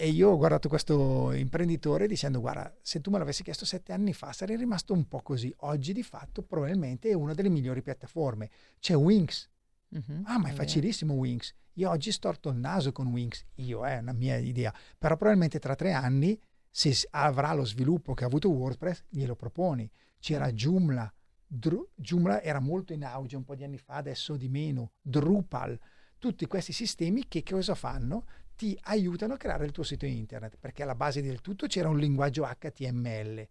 [0.00, 4.12] E io ho guardato questo imprenditore dicendo: Guarda, se tu me l'avessi chiesto sette anni
[4.12, 5.52] fa, sarei rimasto un po' così.
[5.62, 8.48] Oggi, di fatto, probabilmente è una delle migliori piattaforme.
[8.78, 9.50] C'è Wings.
[9.90, 10.56] Mhm, Ah, ma è vero.
[10.64, 11.54] facilissimo Wings.
[11.74, 13.44] Io oggi storto il naso con Wings.
[13.56, 14.72] Io, è una mia idea.
[14.98, 16.38] Però probabilmente tra tre anni,
[16.70, 19.90] se avrà lo sviluppo che ha avuto WordPress, glielo proponi.
[20.18, 21.12] C'era Joomla.
[21.46, 24.92] Dru- Joomla era molto in auge un po' di anni fa, adesso di meno.
[25.00, 25.78] Drupal.
[26.18, 28.26] Tutti questi sistemi che cosa fanno?
[28.56, 31.96] Ti aiutano a creare il tuo sito internet, perché alla base del tutto c'era un
[31.96, 33.48] linguaggio HTML.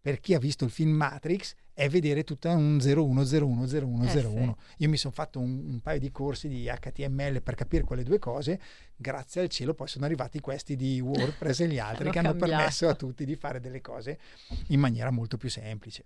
[0.00, 4.50] Per chi ha visto il film Matrix è vedere tutta un 01010101.
[4.50, 8.02] Eh, Io mi sono fatto un, un paio di corsi di HTML per capire quelle
[8.02, 8.60] due cose,
[8.96, 12.28] grazie al cielo poi sono arrivati questi di WordPress e gli altri Hanno che hanno
[12.30, 12.52] cambiato.
[12.54, 14.18] permesso a tutti di fare delle cose
[14.68, 16.04] in maniera molto più semplice.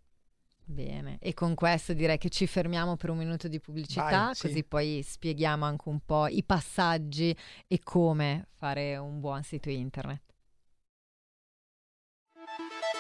[0.65, 4.47] Bene, e con questo direi che ci fermiamo per un minuto di pubblicità, Vai, sì.
[4.47, 10.32] così poi spieghiamo anche un po' i passaggi e come fare un buon sito internet.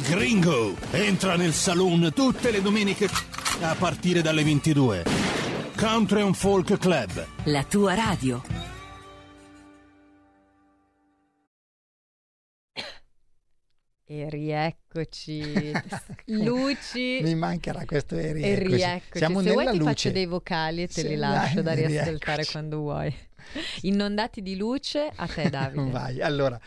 [0.00, 3.08] Gringo, entra nel saloon tutte le domeniche
[3.60, 5.04] a partire dalle 22.
[5.76, 7.26] Country and Folk Club.
[7.44, 8.42] La tua radio.
[14.10, 15.70] E rieccoci,
[16.26, 17.20] luci.
[17.22, 18.74] Mi mancherà questo e E rieccoci.
[18.76, 19.18] rieccoci.
[19.18, 19.90] Siamo Se nella vuoi ti luce.
[19.90, 22.50] faccio dei vocali e te Sì, li lascio da riascoltare rieccoci.
[22.52, 23.14] quando vuoi.
[23.82, 25.90] Inondati di luce a te Davide.
[25.90, 26.58] Vai, allora,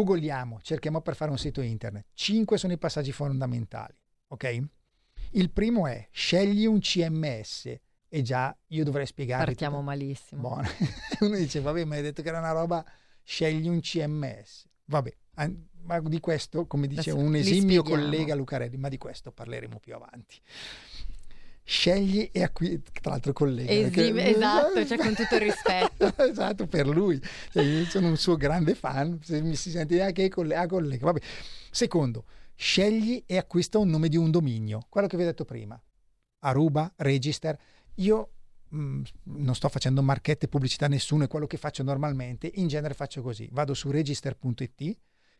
[0.00, 2.06] googliamo, cerchiamo per fare un sito internet.
[2.14, 3.94] Cinque sono i passaggi fondamentali,
[4.28, 4.62] ok?
[5.32, 7.74] Il primo è scegli un CMS
[8.08, 9.44] e già io dovrei spiegarvi.
[9.46, 10.40] Partiamo tutto- malissimo.
[10.40, 10.68] Buono.
[11.20, 12.84] Uno dice, vabbè, ma hai detto che era una roba,
[13.22, 14.66] scegli un CMS.
[14.86, 19.78] Vabbè, an- ma di questo, come dice un esimio collega Lucarelli, ma di questo parleremo
[19.78, 20.36] più avanti.
[21.64, 23.70] Scegli e acquisti, tra l'altro collega.
[23.70, 26.12] Esim- perché- esatto, cioè con tutto il rispetto.
[26.22, 27.20] esatto, per lui.
[27.50, 31.04] Cioè, io sono un suo grande fan, se mi si sente dire che collega, collega.
[31.06, 31.20] Vabbè.
[31.70, 35.80] Secondo, scegli e acquista un nome di un dominio, quello che vi ho detto prima.
[36.40, 37.56] Aruba, Register.
[37.96, 38.30] Io
[38.68, 42.50] mh, non sto facendo marchette, pubblicità a nessuno, è quello che faccio normalmente.
[42.54, 44.96] In genere faccio così, vado su register.it,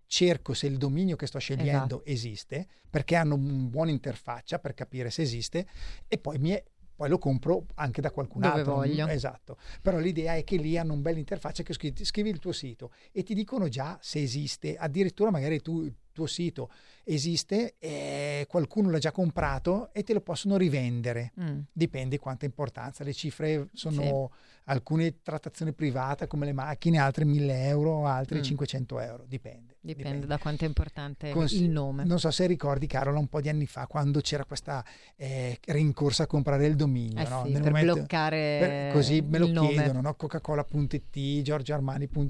[0.07, 2.05] cerco se il dominio che sto scegliendo Esatto.
[2.05, 5.67] esiste, perché hanno un buona interfaccia per capire se esiste,
[6.09, 6.62] e poi, mi è-
[6.95, 8.75] poi lo compro anche da qualcun Dove altro.
[8.75, 9.07] voglio.
[9.09, 9.57] Esatto.
[9.81, 12.93] Però l'idea è che lì hanno un bel interfaccia che scrivi, scrivi il tuo sito
[13.11, 16.71] e ti dicono già se esiste, addirittura magari tu, il tuo sito
[17.05, 21.33] esiste e qualcuno l'ha già comprato e te lo possono rivendere.
[21.41, 21.61] Mm.
[21.73, 23.03] Dipende quanta importanza.
[23.03, 24.31] Le cifre sono
[24.64, 28.42] alcune trattazioni private come le macchine, altre 1000 euro, altre Mm.
[28.42, 29.25] 500 euro.
[29.27, 29.77] Dipende.
[29.81, 32.05] Dipende da quanto è importante Cons- il nome.
[32.05, 34.85] Non so se ricordi, Carola, un po' di anni fa, quando c'era questa
[35.16, 37.18] eh, rincorsa a comprare il dominio.
[37.20, 37.42] Eh no?
[37.44, 39.68] sì, Nel per momento- bloccare per- così me lo nome.
[39.72, 40.14] chiedono, no?
[40.14, 41.42] Coca-Cola.it,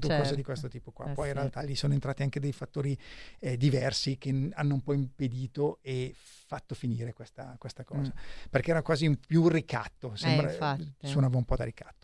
[0.07, 0.35] cose Certo.
[0.35, 1.11] di questo tipo qua.
[1.11, 1.37] Eh Poi in sì.
[1.39, 2.97] realtà lì sono entrati anche dei fattori
[3.39, 8.11] eh, diversi che hanno un po' impedito e fatto finire questa, questa cosa.
[8.49, 10.51] Perché era quasi un, più un ricatto, sembra- Mm.
[10.51, 10.93] infatti.
[11.01, 12.02] suonava un po' da ricatto.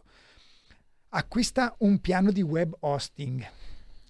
[1.11, 3.43] Acquista un piano di web hosting.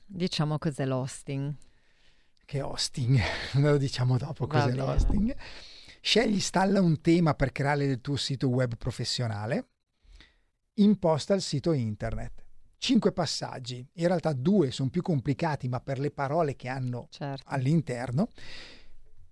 [0.05, 1.55] Diciamo cos'è l'hosting.
[2.43, 3.17] Che hosting?
[3.55, 5.33] Lo diciamo dopo cos'è l'hosting.
[6.01, 9.69] Scegli, installa un tema per creare il tuo sito web professionale.
[10.75, 12.45] Imposta il sito internet.
[12.77, 17.43] Cinque passaggi, in realtà due sono più complicati, ma per le parole che hanno Certo.
[17.47, 18.27] all'interno.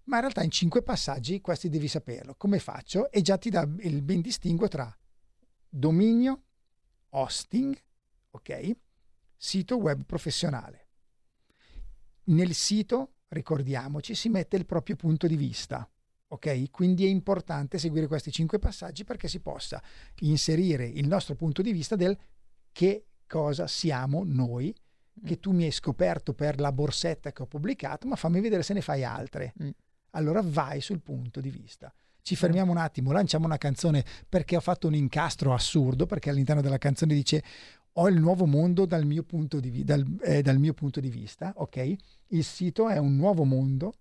[0.04, 2.36] Ma in realtà in cinque passaggi questi devi saperlo.
[2.36, 3.12] Come faccio?
[3.12, 4.94] E già ti dà il ben distinguo tra
[5.70, 6.44] dominio,
[7.10, 7.78] hosting,
[8.32, 8.72] ok?
[9.36, 10.86] Sito web professionale.
[12.30, 15.90] nel sito, ricordiamoci, si mette il proprio punto di vista.
[16.30, 16.72] Ok?
[16.72, 19.82] Quindi è importante seguire questi cinque passaggi perché si possa
[20.22, 22.18] inserire il nostro punto di vista del
[22.74, 24.76] che cosa siamo noi,
[25.26, 28.74] che tu mi hai scoperto per la borsetta che ho pubblicato, ma fammi vedere se
[28.74, 29.54] ne fai altre.
[29.64, 29.70] Mm.
[30.12, 31.94] Allora vai sul punto di vista.
[32.28, 36.60] Ci fermiamo un attimo, lanciamo una canzone perché ho fatto un incastro assurdo, perché all'interno
[36.62, 37.42] della canzone dice
[37.94, 41.10] ho il nuovo mondo dal mio punto di, vi- dal, eh, dal mio punto di
[41.10, 41.96] vista, ok?
[42.32, 43.94] Il sito è un nuovo mondo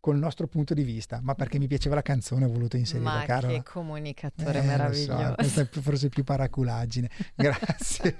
[0.00, 3.24] col nostro punto di vista, ma perché mi piaceva la canzone ho voluto inserirla, Ma
[3.24, 3.54] Carola.
[3.54, 5.34] che comunicatore Eh, lo so, meraviglioso.
[5.36, 7.08] questa è più- forse più paraculaggine.
[7.34, 8.16] Grazie.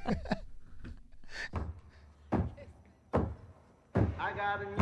[3.92, 4.81] I got a new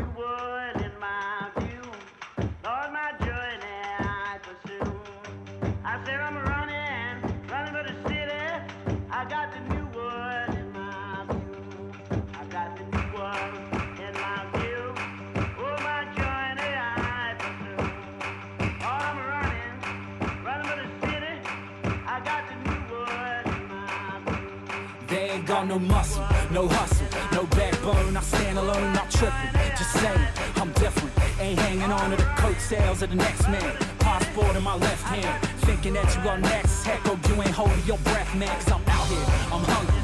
[25.70, 28.16] no muscle, no hustle, no backbone.
[28.16, 29.50] I stand alone, not tripping.
[29.78, 31.14] Just saying, I'm different.
[31.38, 33.76] Ain't hanging on to the coattails of the next man.
[34.00, 35.30] Passport in my left hand,
[35.62, 36.82] thinking that you are next.
[36.82, 38.50] Heck, oh, you ain't holding your breath, man.
[38.58, 40.02] Cause I'm out here, I'm hungry.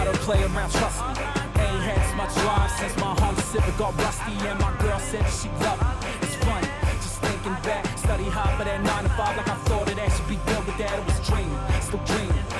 [0.00, 1.14] I don't play around, trust me.
[1.62, 4.34] Ain't had as much drive since my Honda Civic got rusty.
[4.50, 5.78] And my girl said she loved
[6.10, 6.26] it.
[6.26, 6.66] It's funny,
[6.98, 7.86] just thinking back.
[7.98, 10.78] Study hard for that 9 to 5 like I thought it should be good with
[10.82, 10.90] that.
[10.98, 11.54] It was dreaming,
[11.86, 12.53] still dreaming.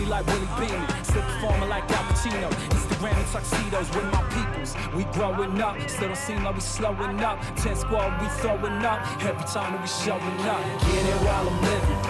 [0.00, 1.04] Me like Willie Beeman.
[1.04, 2.48] Still performing like Al Pacino.
[2.70, 4.74] Instagram and tuxedos with my peoples.
[4.94, 7.38] We growing up, still don't seem like we slowing up.
[7.56, 9.00] 10 squad, we throwing up.
[9.22, 10.62] Every time that we showing up.
[10.86, 12.00] Get it while I'm living.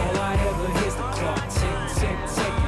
[0.00, 2.59] All I ever hear's the clock tick, tick, tick.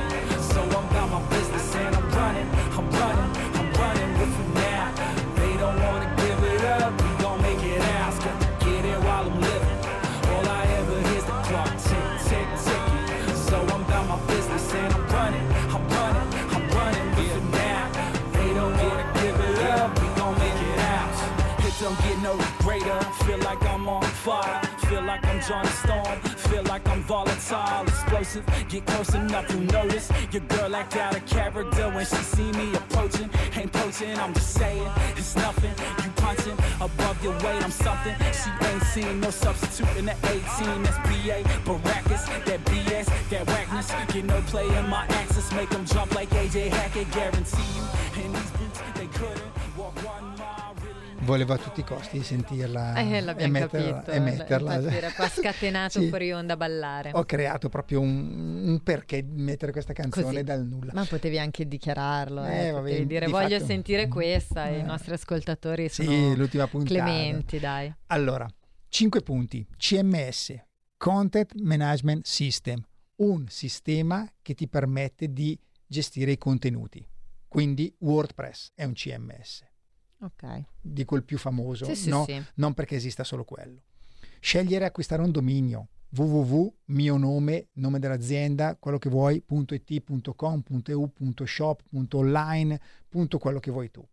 [21.92, 23.00] Don't get no greater.
[23.24, 24.60] Feel like I'm on fire.
[24.88, 26.20] Feel like I'm Johnny Storm.
[26.48, 28.44] Feel like I'm volatile, explosive.
[28.68, 30.10] Get close enough, you notice.
[30.30, 33.30] Your girl act out of character when she see me approaching.
[33.56, 35.74] Ain't poaching, I'm just saying it's nothing.
[36.04, 38.14] You punching above your weight, I'm something.
[38.32, 40.82] She ain't seen no substitute in the 18.
[40.82, 43.92] That's BA, Baracus, that BS, that whackness.
[44.12, 47.10] Get no play in my axis, make them jump like AJ Hackett.
[47.12, 49.51] Guarantee you, these boots they couldn't
[51.24, 54.00] Volevo a tutti i costi sentirla Eh, e metterla.
[54.00, 54.10] capito.
[54.10, 54.74] e metterla.
[54.74, 56.08] Infatti era qua scatenato Sì.
[56.08, 57.10] fuori onda a ballare.
[57.14, 60.42] Ho creato proprio un, un perché mettere questa canzone Così.
[60.42, 60.90] dal nulla.
[60.94, 64.74] Ma potevi anche dichiararlo, eh, Eh, vabbè, potevi dire di voglio fatto- sentire questa e
[64.74, 64.78] Eh.
[64.78, 66.92] i nostri ascoltatori sono l'ultima puntata.
[67.02, 67.94] clementi, dai.
[68.08, 68.48] Allora,
[68.88, 69.64] 5 punti.
[69.76, 70.54] CMS,
[70.96, 72.84] Content Management System,
[73.16, 75.56] un sistema che ti permette di
[75.86, 77.06] gestire i contenuti.
[77.46, 79.62] Quindi WordPress è un CMS.
[80.22, 80.64] Ok.
[80.80, 82.24] Dico il più famoso, Sì, sì, no?
[82.24, 82.40] sì.
[82.54, 83.82] non perché esista solo quello.
[84.40, 90.62] Scegliere e acquistare un dominio www, mio nome, nome dell'azienda, quello che vuoi, .it, .com,
[90.84, 91.12] .eu,
[91.44, 91.82] .shop,
[92.12, 92.80] .online,
[93.38, 94.06] quello che vuoi tu.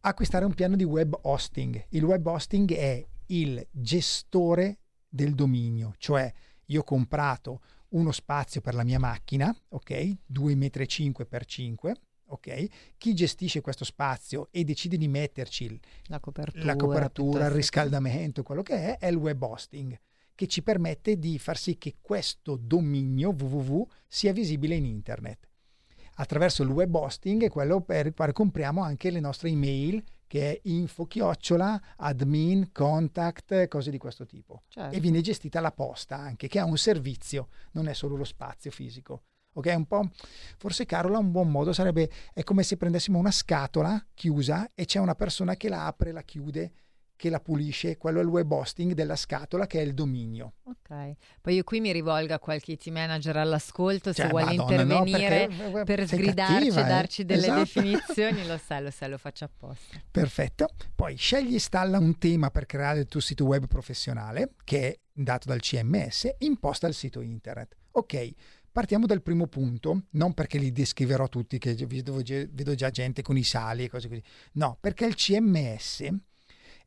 [0.00, 1.86] Acquistare un piano di web hosting.
[1.90, 6.32] Il web hosting è il gestore del dominio, cioè
[6.66, 7.60] io ho comprato
[7.90, 9.90] uno spazio per la mia macchina, ok,
[10.32, 11.94] 2,5 x 5
[12.34, 12.66] ok?
[12.96, 18.62] Chi gestisce questo spazio e decide di metterci La copertura, la copertura, il riscaldamento, quello
[18.62, 19.98] che è, è il web hosting,
[20.34, 25.48] che ci permette di far sì che questo dominio www sia visibile in internet.
[26.16, 30.52] Attraverso il web hosting è quello per il quale compriamo anche le nostre email, che
[30.52, 34.62] è info chiocciola, admin, contact, cose di questo tipo.
[34.68, 34.94] Certo.
[34.96, 38.70] E viene gestita la posta anche, che ha un servizio, non è solo lo spazio
[38.70, 39.24] fisico.
[39.54, 40.08] Ok, un po'.
[40.58, 44.98] Forse Carola, un buon modo sarebbe: è come se prendessimo una scatola chiusa e c'è
[44.98, 46.72] una persona che la apre, la chiude,
[47.16, 47.96] che la pulisce.
[47.96, 50.54] Quello è il web hosting della scatola, che è il dominio.
[50.64, 54.82] Ok, poi io qui mi rivolgo a qualche IT manager all'ascolto se Cioè, vuole Madonna,
[54.82, 56.88] no, intervenire perché- per sei sgridarci cattiva, e eh.
[56.88, 57.58] darci delle Esatto.
[57.60, 60.02] definizioni, lo sai, lo sai, lo faccio apposta.
[60.10, 60.68] Perfetto.
[60.94, 64.98] Poi scegli e installa un tema per creare il tuo sito web professionale, che è
[65.12, 67.76] dato dal CMS, imposta il sito internet.
[67.92, 68.30] Ok.
[68.74, 73.36] Partiamo dal primo punto, non perché li descriverò tutti, che vedo, vedo già gente con
[73.36, 74.20] i sali e cose così.
[74.54, 76.08] No, perché il CMS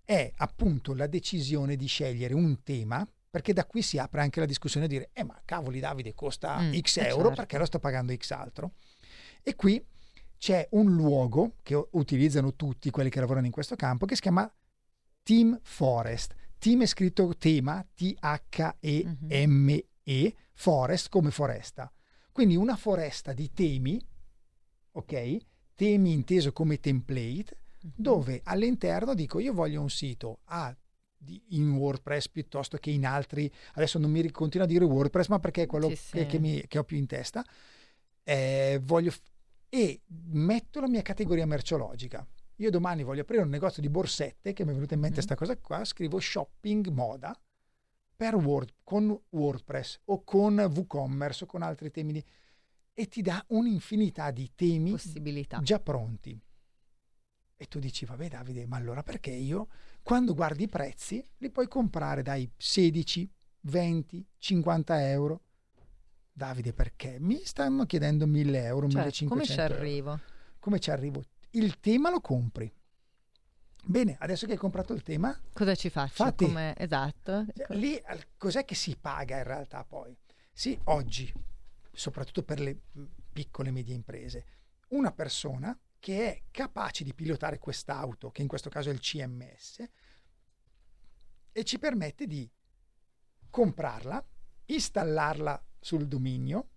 [0.03, 4.45] è appunto la decisione di scegliere un tema, perché da qui si apre anche la
[4.45, 7.35] discussione di dire, eh ma cavoli Davide, costa Mm, X eh, euro, certo.
[7.35, 8.73] perché lo sto pagando X altro?
[9.41, 9.81] E qui
[10.37, 14.53] c'è un luogo che utilizzano tutti quelli che lavorano in questo campo che si chiama
[15.23, 16.35] Team Forest.
[16.57, 19.85] Team è scritto tema, T-H-E-M-E,
[20.53, 21.91] forest come foresta.
[22.31, 23.99] Quindi una foresta di temi,
[24.93, 25.37] ok?
[25.75, 30.75] Temi inteso come template, dove all'interno dico io voglio un sito a
[31.19, 35.39] di- in WordPress piuttosto che in altri, adesso non mi continuo a dire WordPress, ma
[35.39, 36.11] perché è quello Sì, sì.
[36.11, 37.43] Che, che mi- che ho più in testa,
[38.29, 39.13] Eh, voglio
[39.69, 42.27] e metto la mia categoria merceologica.
[42.57, 45.35] Io domani voglio aprire un negozio di borsette, che mi è venuta in mente questa
[45.35, 47.33] cosa qua, scrivo shopping moda
[48.17, 52.25] per Word, con WordPress o con WooCommerce o con altri temi di-
[52.93, 54.97] e ti dà un'infinità di temi
[55.61, 56.41] già pronti.
[57.59, 59.67] E tu dici, vabbè Davide, ma allora perché io,
[60.01, 65.41] quando guardi i prezzi, li puoi comprare dai 16, 20, 50 euro?
[66.31, 67.17] Davide, perché?
[67.19, 69.73] Mi stanno chiedendo 1000 euro, Cioè, 1500 come ci euro.
[69.73, 70.19] arrivo?
[70.59, 71.23] Come ci arrivo?
[71.51, 72.71] Il tema lo compri.
[73.87, 76.25] Bene, adesso che hai comprato il tema, Cosa ci faccio?
[76.25, 76.43] Fatti.
[76.43, 76.75] Come...
[76.77, 77.45] Esatto.
[77.55, 77.97] cioè, lì
[78.35, 80.13] cos'è che si paga in realtà poi?
[80.51, 81.33] Sì, oggi,
[81.93, 82.77] soprattutto per le
[83.31, 84.45] piccole e medie imprese,
[84.89, 89.81] una persona che è capace di pilotare quest'auto, che in questo caso è il CMS,
[91.53, 92.49] e ci permette di
[93.49, 94.21] comprarla,
[94.65, 96.71] installarla sul dominio,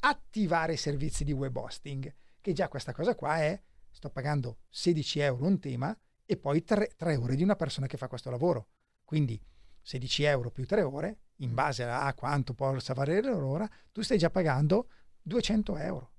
[0.00, 3.58] attivare i servizi di web hosting, che già questa cosa qua è,
[3.90, 5.98] sto pagando 16 euro un tema
[6.32, 8.68] e poi 3, ore di una persona che fa questo lavoro.
[9.04, 9.40] Quindi
[9.82, 14.30] 16 euro più 3 ore, in base a quanto possa valere l'ora, tu stai già
[14.30, 14.88] pagando
[15.22, 16.12] 200 euro.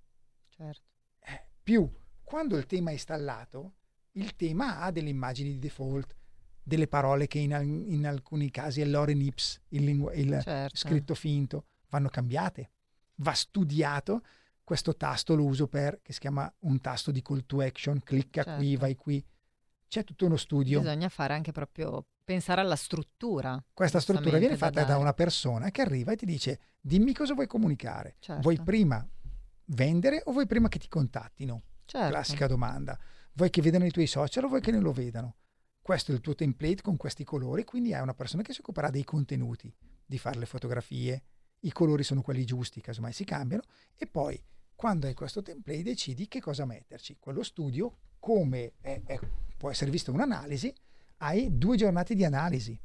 [0.49, 0.81] Certo.
[1.63, 1.89] Più,
[2.23, 3.75] quando il tema è installato,
[4.11, 6.15] il tema ha delle immagini di default,
[6.61, 7.51] delle parole che in,
[7.87, 10.75] in alcuni casi è l'oren ips, il, lingu- il Certo.
[10.75, 12.69] scritto finto, vanno cambiate.
[13.15, 14.23] Va studiato.
[14.63, 18.43] Questo tasto lo uso per, che si chiama un tasto di call to action, clicca
[18.55, 18.79] qui, Certo.
[18.79, 19.25] vai qui.
[19.93, 20.79] C'è tutto uno studio.
[20.79, 23.63] Bisogna fare anche proprio pensare alla struttura.
[23.71, 24.99] Questa struttura viene fatta da dare.
[24.99, 28.15] una persona che arriva e ti dice dimmi cosa vuoi comunicare.
[28.17, 28.41] Certo.
[28.41, 29.07] Vuoi prima
[29.65, 31.61] vendere o vuoi prima che ti contattino?
[31.85, 32.09] Certo.
[32.09, 32.97] Classica domanda.
[33.33, 35.35] Vuoi che vedano i tuoi social o vuoi che non lo vedano?
[35.79, 38.89] Questo è il tuo template con questi colori, quindi hai una persona che si occuperà
[38.89, 39.71] dei contenuti,
[40.03, 41.23] di fare le fotografie,
[41.59, 43.61] i colori sono quelli giusti, casomai si cambiano,
[43.95, 47.17] e poi quando hai questo template decidi che cosa metterci.
[47.19, 49.19] Quello studio, come è- è-
[49.57, 50.73] può essere visto un'analisi,
[51.17, 52.79] hai due giornate di analisi.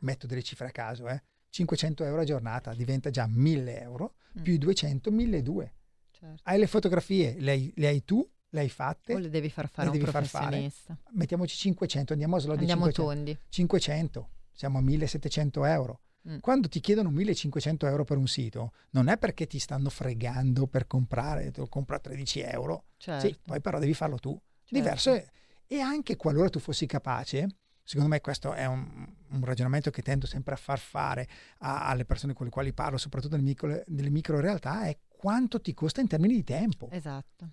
[0.00, 1.22] Metto delle cifre a caso, eh.
[1.50, 5.74] 500 euro a giornata diventa già 1000 euro, più i 200, 1200.
[6.10, 6.40] Certo.
[6.44, 9.14] Hai le fotografie, le hai, le hai tu, le hai fatte.
[9.14, 10.44] O le devi far fare le devi far fare.
[10.46, 10.96] professionista.
[11.10, 13.12] Mettiamoci 500, andiamo a slot di Andiamo 500.
[13.14, 13.38] tondi.
[13.50, 16.00] 500, siamo a 1700 euro.
[16.30, 16.38] Mm.
[16.38, 20.86] Quando ti chiedono 1500 euro per un sito, non è perché ti stanno fregando per
[20.86, 22.84] comprare, te lo compro a 13 euro.
[22.98, 23.26] Certo.
[23.26, 24.30] Sì, poi però devi farlo tu.
[24.30, 24.74] Certo.
[24.74, 25.26] Diverso è.
[25.66, 27.48] E anche qualora tu fossi capace,
[27.82, 31.28] secondo me questo è un, un ragionamento che tendo sempre a far fare
[31.58, 35.60] a- alle persone con le quali parlo, soprattutto nelle micro, nelle micro realtà, è quanto
[35.60, 37.50] ti costa in termini di tempo Esatto.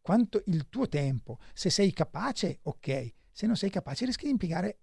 [0.00, 1.38] quanto il tuo tempo.
[1.52, 3.14] Se sei capace, ok.
[3.30, 4.78] Se non sei capace, rischi di impiegare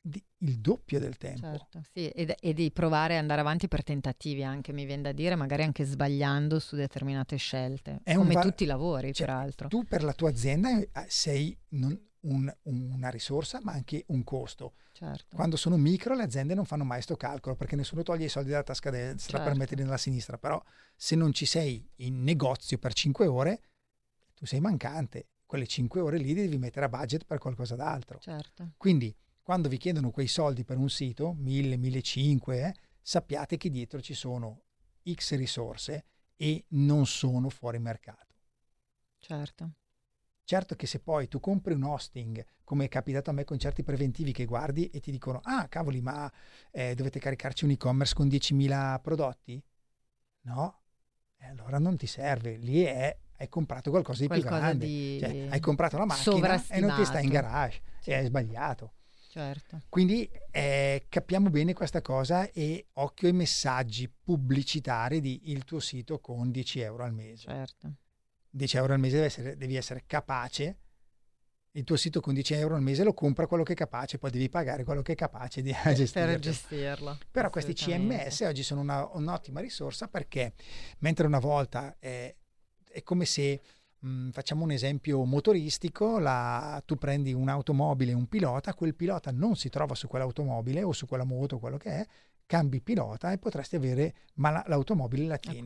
[0.00, 1.40] di- il doppio del tempo.
[1.46, 5.12] Certo, sì, e, e di provare ad andare avanti per tentativi anche, mi viene da
[5.12, 9.26] dire, magari anche sbagliando su determinate scelte, È un come va- tutti i lavori, Cioè,
[9.26, 9.68] peraltro.
[9.68, 14.74] Tu per la tua azienda eh, sei non un- una risorsa, ma anche un costo.
[14.92, 15.34] Certo.
[15.36, 18.50] Quando sono micro, le aziende non fanno mai sto calcolo perché nessuno toglie i soldi
[18.50, 19.58] dalla tasca destra per Certo.
[19.58, 20.36] metterli nella sinistra.
[20.36, 20.62] Però,
[20.94, 23.62] se non ci sei in negozio per 5 ore,
[24.34, 25.28] tu sei mancante.
[25.46, 28.18] Quelle 5 ore lì devi mettere a budget per qualcosa d'altro.
[28.18, 28.72] Certo.
[28.76, 29.14] Quindi,
[29.50, 32.72] quando vi chiedono quei soldi per un sito, 1000, 1500, eh,
[33.02, 34.62] sappiate che dietro ci sono
[35.12, 36.04] X risorse
[36.36, 38.36] e non sono fuori mercato.
[39.18, 39.72] Certo.
[40.44, 43.82] Certo che se poi tu compri un hosting, come è capitato a me con certi
[43.82, 46.32] preventivi che guardi e ti dicono, ah cavoli, ma
[46.70, 49.60] eh, dovete caricarci un e-commerce con 10.000 prodotti?
[50.42, 50.82] No,
[51.38, 55.18] e allora non ti serve, lì è, hai comprato qualcosa di Qualcosa più grande, di-
[55.18, 58.92] Cioè, hai comprato la macchina e non ti sta in garage, e hai sbagliato.
[59.30, 59.82] Certo.
[59.88, 66.18] Quindi eh, capiamo bene questa cosa e occhio ai messaggi pubblicitari di il tuo sito
[66.18, 67.46] con 10 euro al mese.
[67.46, 67.94] Certo.
[68.50, 70.78] 10 euro al mese deve essere- devi essere capace.
[71.74, 74.32] Il tuo sito con 10 euro al mese lo compra quello che è capace, poi
[74.32, 76.30] devi pagare quello che è capace di gestirlo.
[76.32, 77.18] Per gestirlo.
[77.30, 77.72] Però questi.
[77.72, 80.54] CMS oggi sono una- un'ottima risorsa perché
[80.98, 82.34] mentre una volta eh,
[82.90, 83.60] è come se
[84.00, 89.68] mh, facciamo un esempio motoristico, la- tu prendi un'automobile, un pilota, quel pilota non si
[89.68, 92.06] trova su quell'automobile o su quella moto, quello che è,
[92.46, 95.60] cambi pilota e potresti avere, ma la- l'automobile la tieni.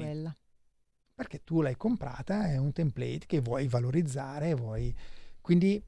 [1.15, 4.95] perché tu l'hai comprata, è un template che vuoi valorizzare, vuoi...
[5.41, 5.81] quindi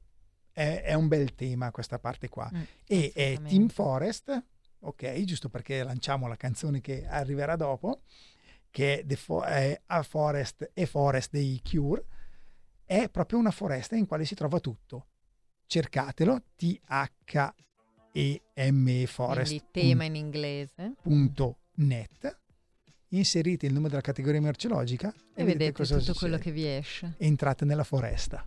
[0.53, 2.49] è, è un bel tema questa parte qua.
[2.53, 3.41] Mm, e è.
[3.41, 4.43] Team Forest,
[4.79, 8.01] ok, giusto perché lanciamo la canzone che arriverà dopo,
[8.71, 12.05] che è, The Fo- è A Forest e Forest dei Cure,
[12.87, 15.07] è proprio una foresta in quale si trova tutto.
[15.67, 17.53] Cercatelo, T-H-E-M
[19.05, 19.47] Forest.
[19.49, 20.95] Quindi tema in inglese.
[21.75, 22.39] .net
[23.09, 26.19] inserite il nome della categoria merceologica E vedete cosa tutto succede.
[26.19, 27.13] quello che vi esce.
[27.19, 28.43] entrate nella foresta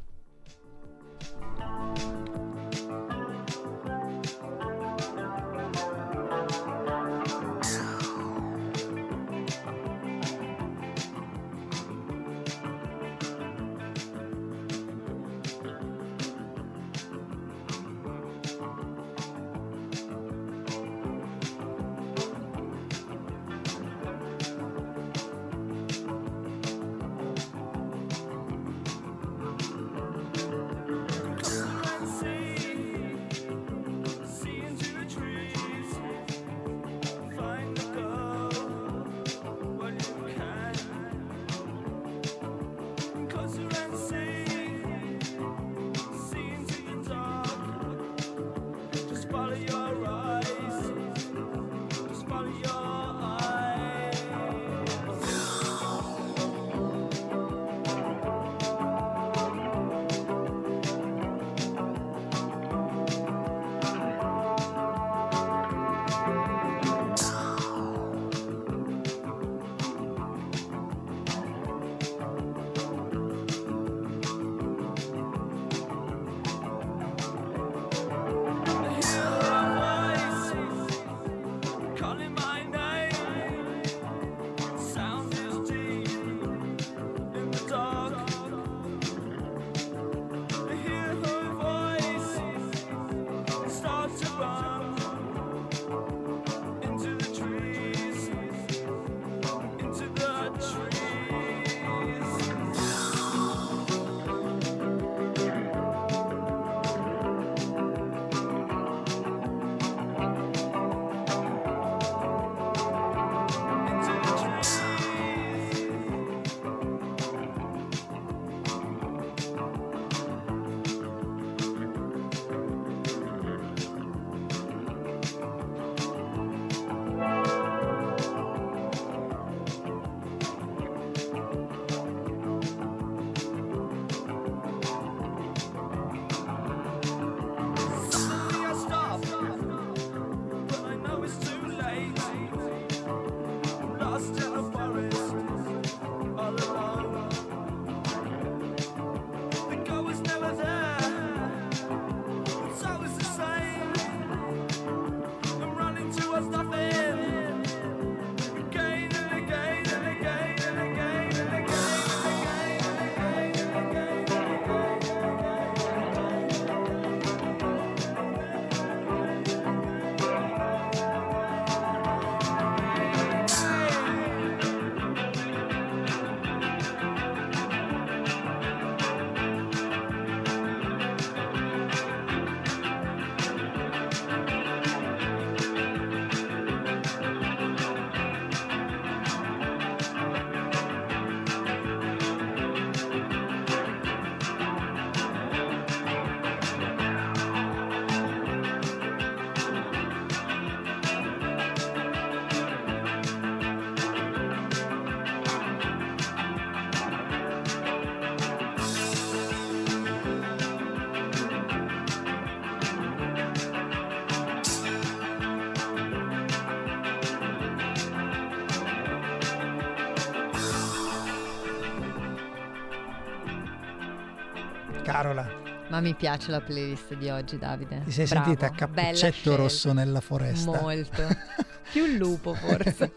[225.10, 225.48] Carola
[225.88, 228.02] Ma mi piace la playlist di oggi, Davide.
[228.04, 231.22] ti sei Bravo, sentita cappuccetto rosso nella foresta Molto.
[231.90, 233.12] Più il lupo, forse.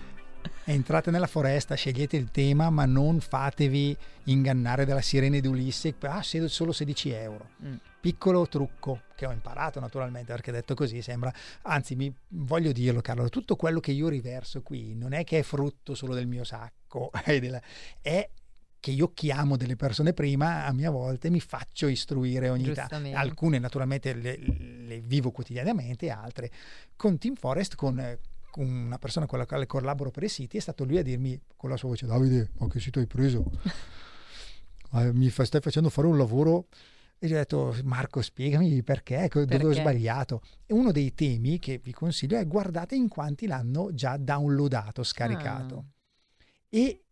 [0.64, 6.22] entrate nella foresta scegliete il tema ma non fatevi ingannare dalla sirene di Ulisse ah
[6.22, 7.76] solo 16 euro Mm.
[8.00, 13.28] piccolo trucco che ho imparato naturalmente perché detto così sembra anzi mi voglio dirlo Carlo
[13.30, 17.10] tutto quello che io riverso qui non è che è frutto solo del mio sacco
[18.02, 18.30] è
[18.80, 23.60] che io chiamo delle persone prima a mia volta mi faccio istruire ogni tanto alcune
[23.60, 26.50] naturalmente le, le vivo quotidianamente altre
[26.96, 28.20] con Team Forest con eh,
[28.56, 31.70] una persona con la quale collaboro per i siti, è stato lui a dirmi con
[31.70, 33.50] la sua voce, Davide, ma che sito hai preso?
[34.92, 36.66] Eh, mi fa- stai facendo fare un lavoro
[37.20, 39.82] e gli ho detto Marco spiegami perché, co- dove ho Perché?
[39.82, 45.04] sbagliato e uno dei temi che vi consiglio è guardate in quanti l'hanno già downloadato,
[45.04, 45.84] scaricato Ah.
[46.70, 47.04] e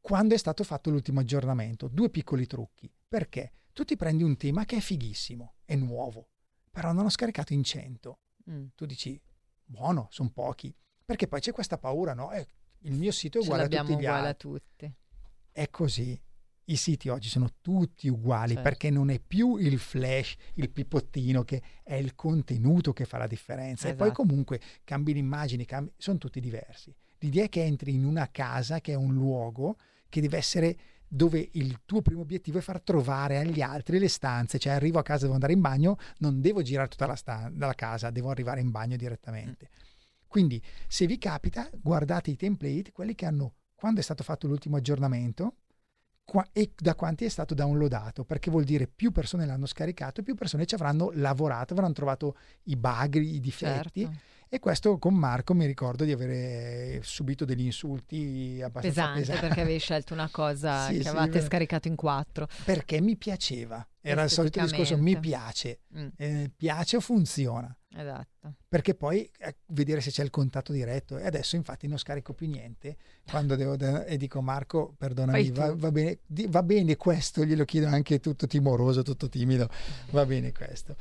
[0.00, 4.64] quando è stato fatto l'ultimo aggiornamento due piccoli trucchi perché tu ti prendi un tema
[4.64, 6.28] che è fighissimo è nuovo
[6.70, 8.18] però non ho scaricato in 100
[8.50, 8.68] Mm.
[8.74, 9.20] tu dici
[9.64, 10.74] buono sono pochi
[11.04, 12.46] perché poi c'è questa paura no Eh,
[12.84, 14.94] il mio sito è uguale a tutti gli uguale a altri tutti.
[15.52, 16.18] è così.
[16.64, 18.62] I siti oggi sono tutti uguali Certo.
[18.62, 23.26] perché non è più il flash, il pipottino che è il contenuto che fa la
[23.26, 23.88] differenza.
[23.88, 24.22] E poi Esatto.
[24.22, 26.94] comunque cambi l'immagine, cambi- sono tutti diversi.
[27.20, 29.76] L'idea è che entri in una casa che è un luogo
[30.08, 30.78] che deve essere
[31.12, 35.02] dove il tuo primo obiettivo è far trovare agli altri le stanze, cioè arrivo a
[35.02, 38.60] casa devo andare in bagno, non devo girare tutta la, stan- la casa, devo arrivare
[38.60, 39.70] in bagno direttamente.
[40.28, 44.76] Quindi se vi capita, guardate i template, quelli che hanno, quando è stato fatto l'ultimo
[44.76, 45.56] aggiornamento
[46.24, 50.34] qua- e da quanti è stato downloadato, perché vuol dire più persone l'hanno scaricato, più
[50.34, 54.02] persone ci avranno lavorato, avranno trovato i bug, i difetti.
[54.02, 54.18] Certo.
[54.52, 59.40] E questo con Marco mi ricordo di avere subito degli insulti abbastanza Pesante pesanti.
[59.46, 61.44] perché avevi scelto una cosa Sì, che sì, avevate vero.
[61.44, 62.48] scaricato in quattro.
[62.64, 63.86] Perché mi piaceva.
[64.02, 65.80] Era il solito discorso, mi piace.
[65.96, 66.08] Mm.
[66.16, 67.74] Eh, piace o funziona.
[67.92, 68.54] Esatto.
[68.68, 72.46] perché poi eh, vedere se c'è il contatto diretto e adesso infatti non scarico più
[72.46, 72.96] niente
[73.28, 77.64] quando devo da- e dico Marco perdonami va, va bene, di- va bene questo glielo
[77.64, 79.68] chiedo anche tutto timoroso tutto timido
[80.12, 80.94] va bene questo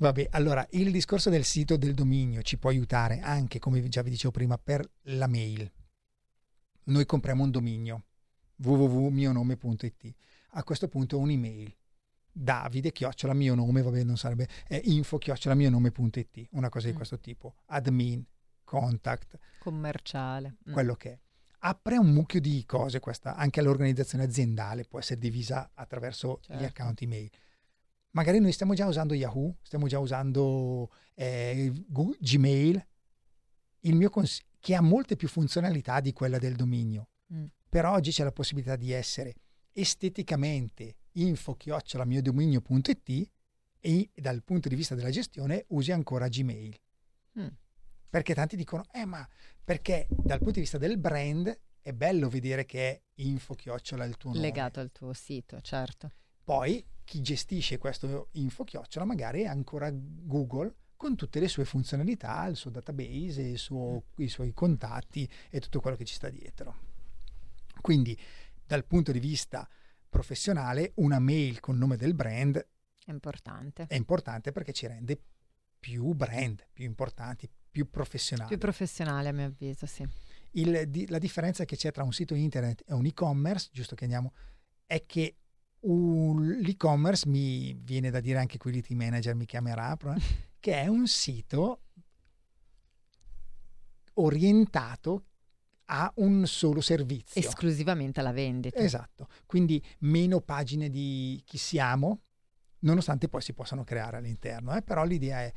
[0.00, 4.10] Vabbè, allora il discorso del sito del dominio ci può aiutare anche, come già vi
[4.10, 5.68] dicevo prima, per la mail.
[6.84, 8.04] Noi compriamo un dominio
[8.56, 10.14] www.mionome.it.
[10.52, 11.74] A questo punto un'email
[12.40, 16.92] davide chiocciola mio nome, vabbè non sarebbe, è info chiocciola mio nome.it, una cosa di
[16.92, 16.96] Mm.
[16.96, 18.24] questo tipo, admin,
[18.64, 20.56] contact, Commerciale.
[20.68, 20.72] Mm.
[20.72, 21.18] quello che è.
[21.60, 26.64] Apre un mucchio di cose questa, anche l'organizzazione aziendale può essere divisa attraverso gli Certo.
[26.64, 27.28] account email.
[28.12, 31.72] Magari noi stiamo già usando Yahoo, stiamo già usando eh,
[32.20, 32.86] Gmail,
[33.80, 37.08] il mio cons- che ha molte più funzionalità di quella del dominio.
[37.34, 37.44] Mm.
[37.68, 39.34] Però oggi c'è la possibilità di essere
[39.72, 43.30] esteticamente info chiocciola mio dominio.it
[43.80, 46.76] e dal punto di vista della gestione usi ancora Gmail.
[47.38, 47.46] Mm.
[48.10, 49.26] Perché tanti dicono, eh ma
[49.62, 54.16] perché dal punto di vista del brand è bello vedere che è info chiocciola il
[54.16, 54.42] tuo nome.
[54.42, 56.10] Legato al tuo sito, certo.
[56.42, 62.44] Poi chi gestisce questo info chiocciola magari è ancora Google con tutte le sue funzionalità,
[62.46, 66.86] il suo database, il suo- i suoi contatti e tutto quello che ci sta dietro.
[67.80, 68.18] Quindi
[68.66, 69.68] dal punto di vista
[70.08, 72.56] professionale una mail con nome del brand
[73.04, 73.86] È importante.
[73.88, 75.20] è importante perché ci rende
[75.78, 78.48] più brand, più importanti, più professionali.
[78.48, 80.06] Più professionale a mio avviso, sì.
[80.52, 84.04] Il- di- la differenza che c'è tra un sito internet e un e-commerce, giusto che
[84.04, 84.32] andiamo,
[84.86, 85.36] è che
[85.80, 90.14] un- l'e-commerce mi viene da dire anche Quality Manager mi chiamerà, però,
[90.58, 91.82] che è un sito
[94.14, 95.24] orientato
[95.90, 97.40] a un solo servizio.
[97.40, 98.78] Esclusivamente alla vendita.
[98.78, 102.20] Esatto, quindi meno pagine di chi siamo,
[102.80, 105.52] nonostante poi si possano creare all'interno, eh, però l'idea è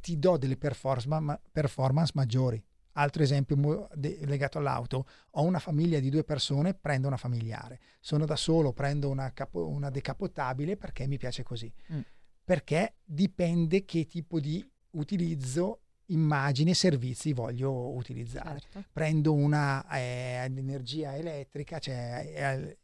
[0.00, 2.62] ti do delle performa- performance maggiori.
[2.96, 8.24] Altro esempio de- legato all'auto, ho una famiglia di due persone, prendo una familiare, sono
[8.26, 12.00] da solo, prendo una, capo- una decapotabile perché mi piace così, Mm.
[12.44, 18.84] perché dipende che tipo di utilizzo immagini e servizi voglio utilizzare Certo.
[18.92, 22.78] prendo una eh, energia elettrica, cioè eh,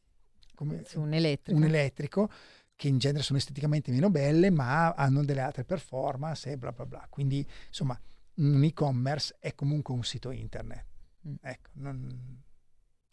[0.55, 1.59] come- un elettrico.
[1.59, 2.31] un elettrico,
[2.77, 6.87] che in genere sono esteticamente meno belle, ma hanno delle altre performance e bla bla
[6.87, 7.07] bla.
[7.11, 7.99] Quindi, insomma,
[8.37, 10.85] un e-commerce è comunque un sito internet.
[11.29, 11.35] Mm.
[11.43, 12.43] Ecco, non-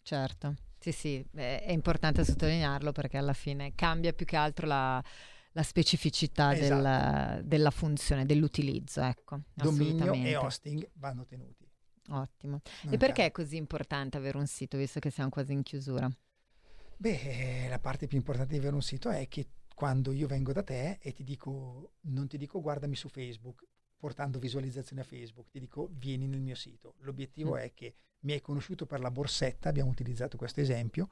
[0.02, 5.04] Certo, sì, sì, è importante sottolinearlo perché alla fine cambia più che altro la,
[5.58, 7.42] la specificità Esatto.
[7.42, 9.42] della funzione, dell'utilizzo, ecco.
[9.56, 11.68] dominio e hosting vanno tenuti.
[12.10, 12.62] Ottimo.
[12.84, 16.08] Non e perché è così importante avere un sito, visto che siamo quasi in chiusura?
[16.96, 20.62] Beh, la parte più importante di avere un sito è che quando io vengo da
[20.62, 23.66] te e ti dico, non ti dico guardami su Facebook,
[23.98, 26.94] portando visualizzazioni a Facebook, ti dico vieni nel mio sito.
[27.00, 27.58] L'obiettivo Mm.
[27.58, 31.10] è che mi hai conosciuto per la borsetta, abbiamo utilizzato questo esempio,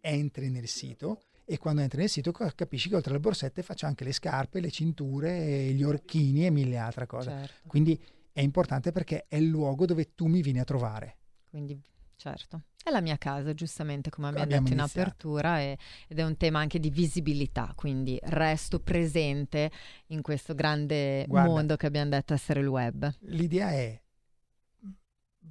[0.00, 1.22] entri nel sito
[1.52, 4.70] e quando entri nel sito capisci che oltre alle borsette faccio anche le scarpe, le
[4.70, 7.30] cinture, gli orchini e mille altre cose.
[7.30, 7.68] Certo.
[7.68, 8.00] Quindi
[8.32, 11.16] è importante perché è il luogo dove tu mi vieni a trovare.
[11.48, 11.76] Quindi,
[12.14, 15.08] certo, è la mia casa, giustamente, come abbiamo Abbiamo detto in iniziato.
[15.08, 15.76] apertura, e-
[16.06, 19.72] ed è un tema anche di visibilità, quindi resto presente
[20.08, 21.50] in questo grande Guarda.
[21.50, 23.12] mondo che abbiamo detto essere il web.
[23.22, 24.00] L'idea è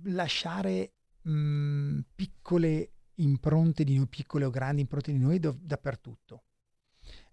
[0.03, 0.93] lasciare
[1.23, 2.91] mh, piccole
[3.21, 6.43] impronte di noi, piccole o grandi impronte di noi dov- dappertutto.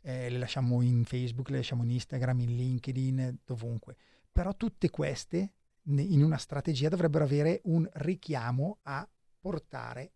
[0.00, 3.96] Eh, le lasciamo in Facebook, le lasciamo in Instagram, in LinkedIn, dovunque.
[4.30, 5.52] Però tutte queste,
[5.84, 9.08] in una strategia, dovrebbero avere un richiamo a
[9.40, 10.12] portare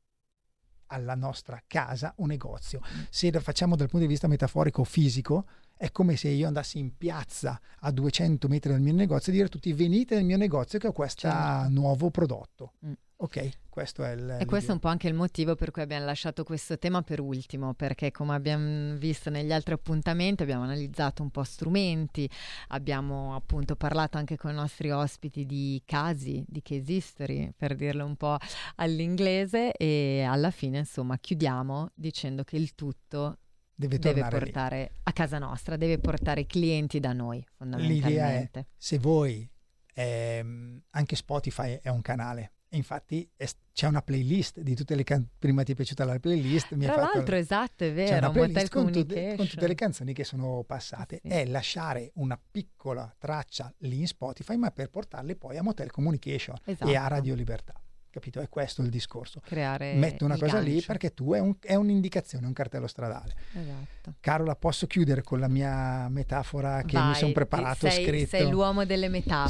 [0.90, 2.80] alla nostra casa o negozio.
[3.10, 5.46] Se lo facciamo dal punto di vista metaforico fisico,
[5.76, 9.46] è come se io andassi in piazza a 200 metri dal mio negozio e dire
[9.46, 11.28] a tutti venite nel mio negozio che ho questo
[11.68, 12.74] nuovo prodotto.
[12.84, 12.92] Mm.
[13.22, 14.38] Ok, questo è il...
[14.40, 17.20] E questo è un po' anche il motivo per cui abbiamo lasciato questo tema per
[17.20, 22.28] ultimo, perché come abbiamo visto negli altri appuntamenti abbiamo analizzato un po' strumenti,
[22.68, 28.06] abbiamo appunto parlato anche con i nostri ospiti di casi, di case history, per dirlo
[28.06, 28.38] un po'
[28.76, 33.36] all'inglese e alla fine insomma chiudiamo dicendo che il tutto
[33.74, 34.50] Deve deve tornare lì.
[34.50, 38.66] portare a casa nostra, deve portare i clienti da noi L'idea è, fondamentalmente.
[38.78, 39.46] se voi,
[39.92, 45.30] ehm, anche Spotify è un canale, infatti è- c'è una playlist di tutte le canzoni,
[45.38, 48.68] prima ti è piaciuta la playlist, mi Tra l'altro esatto, è c'è vero, una playlist
[48.70, 49.36] con, tutte- Communication.
[49.36, 54.56] con tutte le canzoni che sono passate, è lasciare una piccola traccia lì in Spotify,
[54.56, 57.08] ma per portarle poi a Motel Communication e a Esatto.
[57.08, 57.72] Radio Libertà.
[58.10, 58.40] Capito?
[58.40, 59.40] È questo il discorso.
[59.44, 60.86] Creare Metto una cosa lì gancio.
[60.88, 63.34] perché tu è, un- è un'indicazione, un cartello stradale.
[63.52, 64.14] Esatto.
[64.18, 68.26] Carola, posso chiudere con la mia metafora che mi Vai, sono ti- preparato, sei, scritto?
[68.36, 69.48] sei l'uomo delle metafore.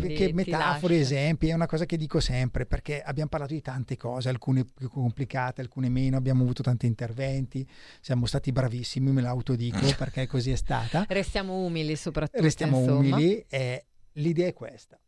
[0.00, 3.96] Sì, che metafore, esempi, è una cosa che dico sempre perché abbiamo parlato di tante
[3.96, 7.64] cose, alcune più complicate, alcune meno, abbiamo avuto tanti interventi,
[8.00, 11.04] siamo stati bravissimi, me l'autodico perché così è stata.
[11.08, 12.42] Restiamo umili soprattutto.
[12.42, 12.98] Restiamo insomma.
[13.16, 13.84] umili e
[14.14, 14.98] l'idea è questa.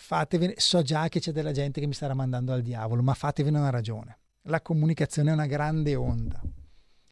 [0.00, 3.58] Fatevene, so già che c'è della gente che mi starà mandando al diavolo, ma fatevene
[3.58, 4.18] una ragione.
[4.44, 6.40] La comunicazione è una grande onda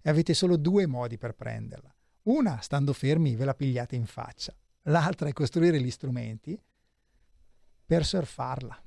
[0.00, 1.94] e avete solo due modi per prenderla.
[2.22, 4.56] Una, stando fermi, ve la pigliate in faccia.
[4.84, 6.58] L'altra è costruire gli strumenti
[7.84, 8.82] per surfarla.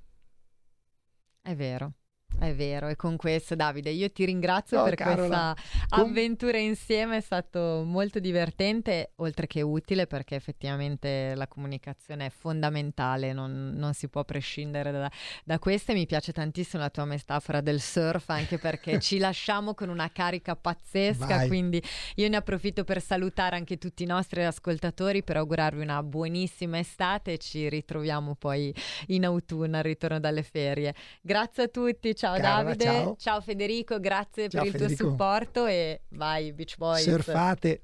[1.44, 1.94] È vero.
[2.40, 7.18] È vero, e con questo Davide io ti ringrazio No, per Carola, questa avventura insieme,
[7.18, 13.94] è stato molto divertente, oltre che utile perché effettivamente la comunicazione è fondamentale, non, non
[13.94, 15.12] si può prescindere da,
[15.44, 19.76] da questa e mi piace tantissimo la tua metafora del surf anche perché ci lasciamo
[19.76, 21.48] con una carica pazzesca, Vai.
[21.48, 21.82] quindi
[22.16, 27.34] io ne approfitto per salutare anche tutti i nostri ascoltatori, per augurarvi una buonissima estate
[27.34, 28.74] e ci ritroviamo poi
[29.08, 30.96] in autunno al ritorno dalle ferie.
[31.22, 33.42] Grazie a tutti, ciao Carola, Davide, ciao.
[33.42, 35.02] Federico, grazie Ciao, per il Federico.
[35.02, 37.02] tuo supporto e vai Beach Boys.
[37.02, 37.82] Surfate.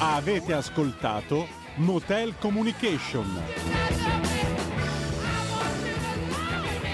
[0.00, 3.87] Avete ascoltato Motel Communication.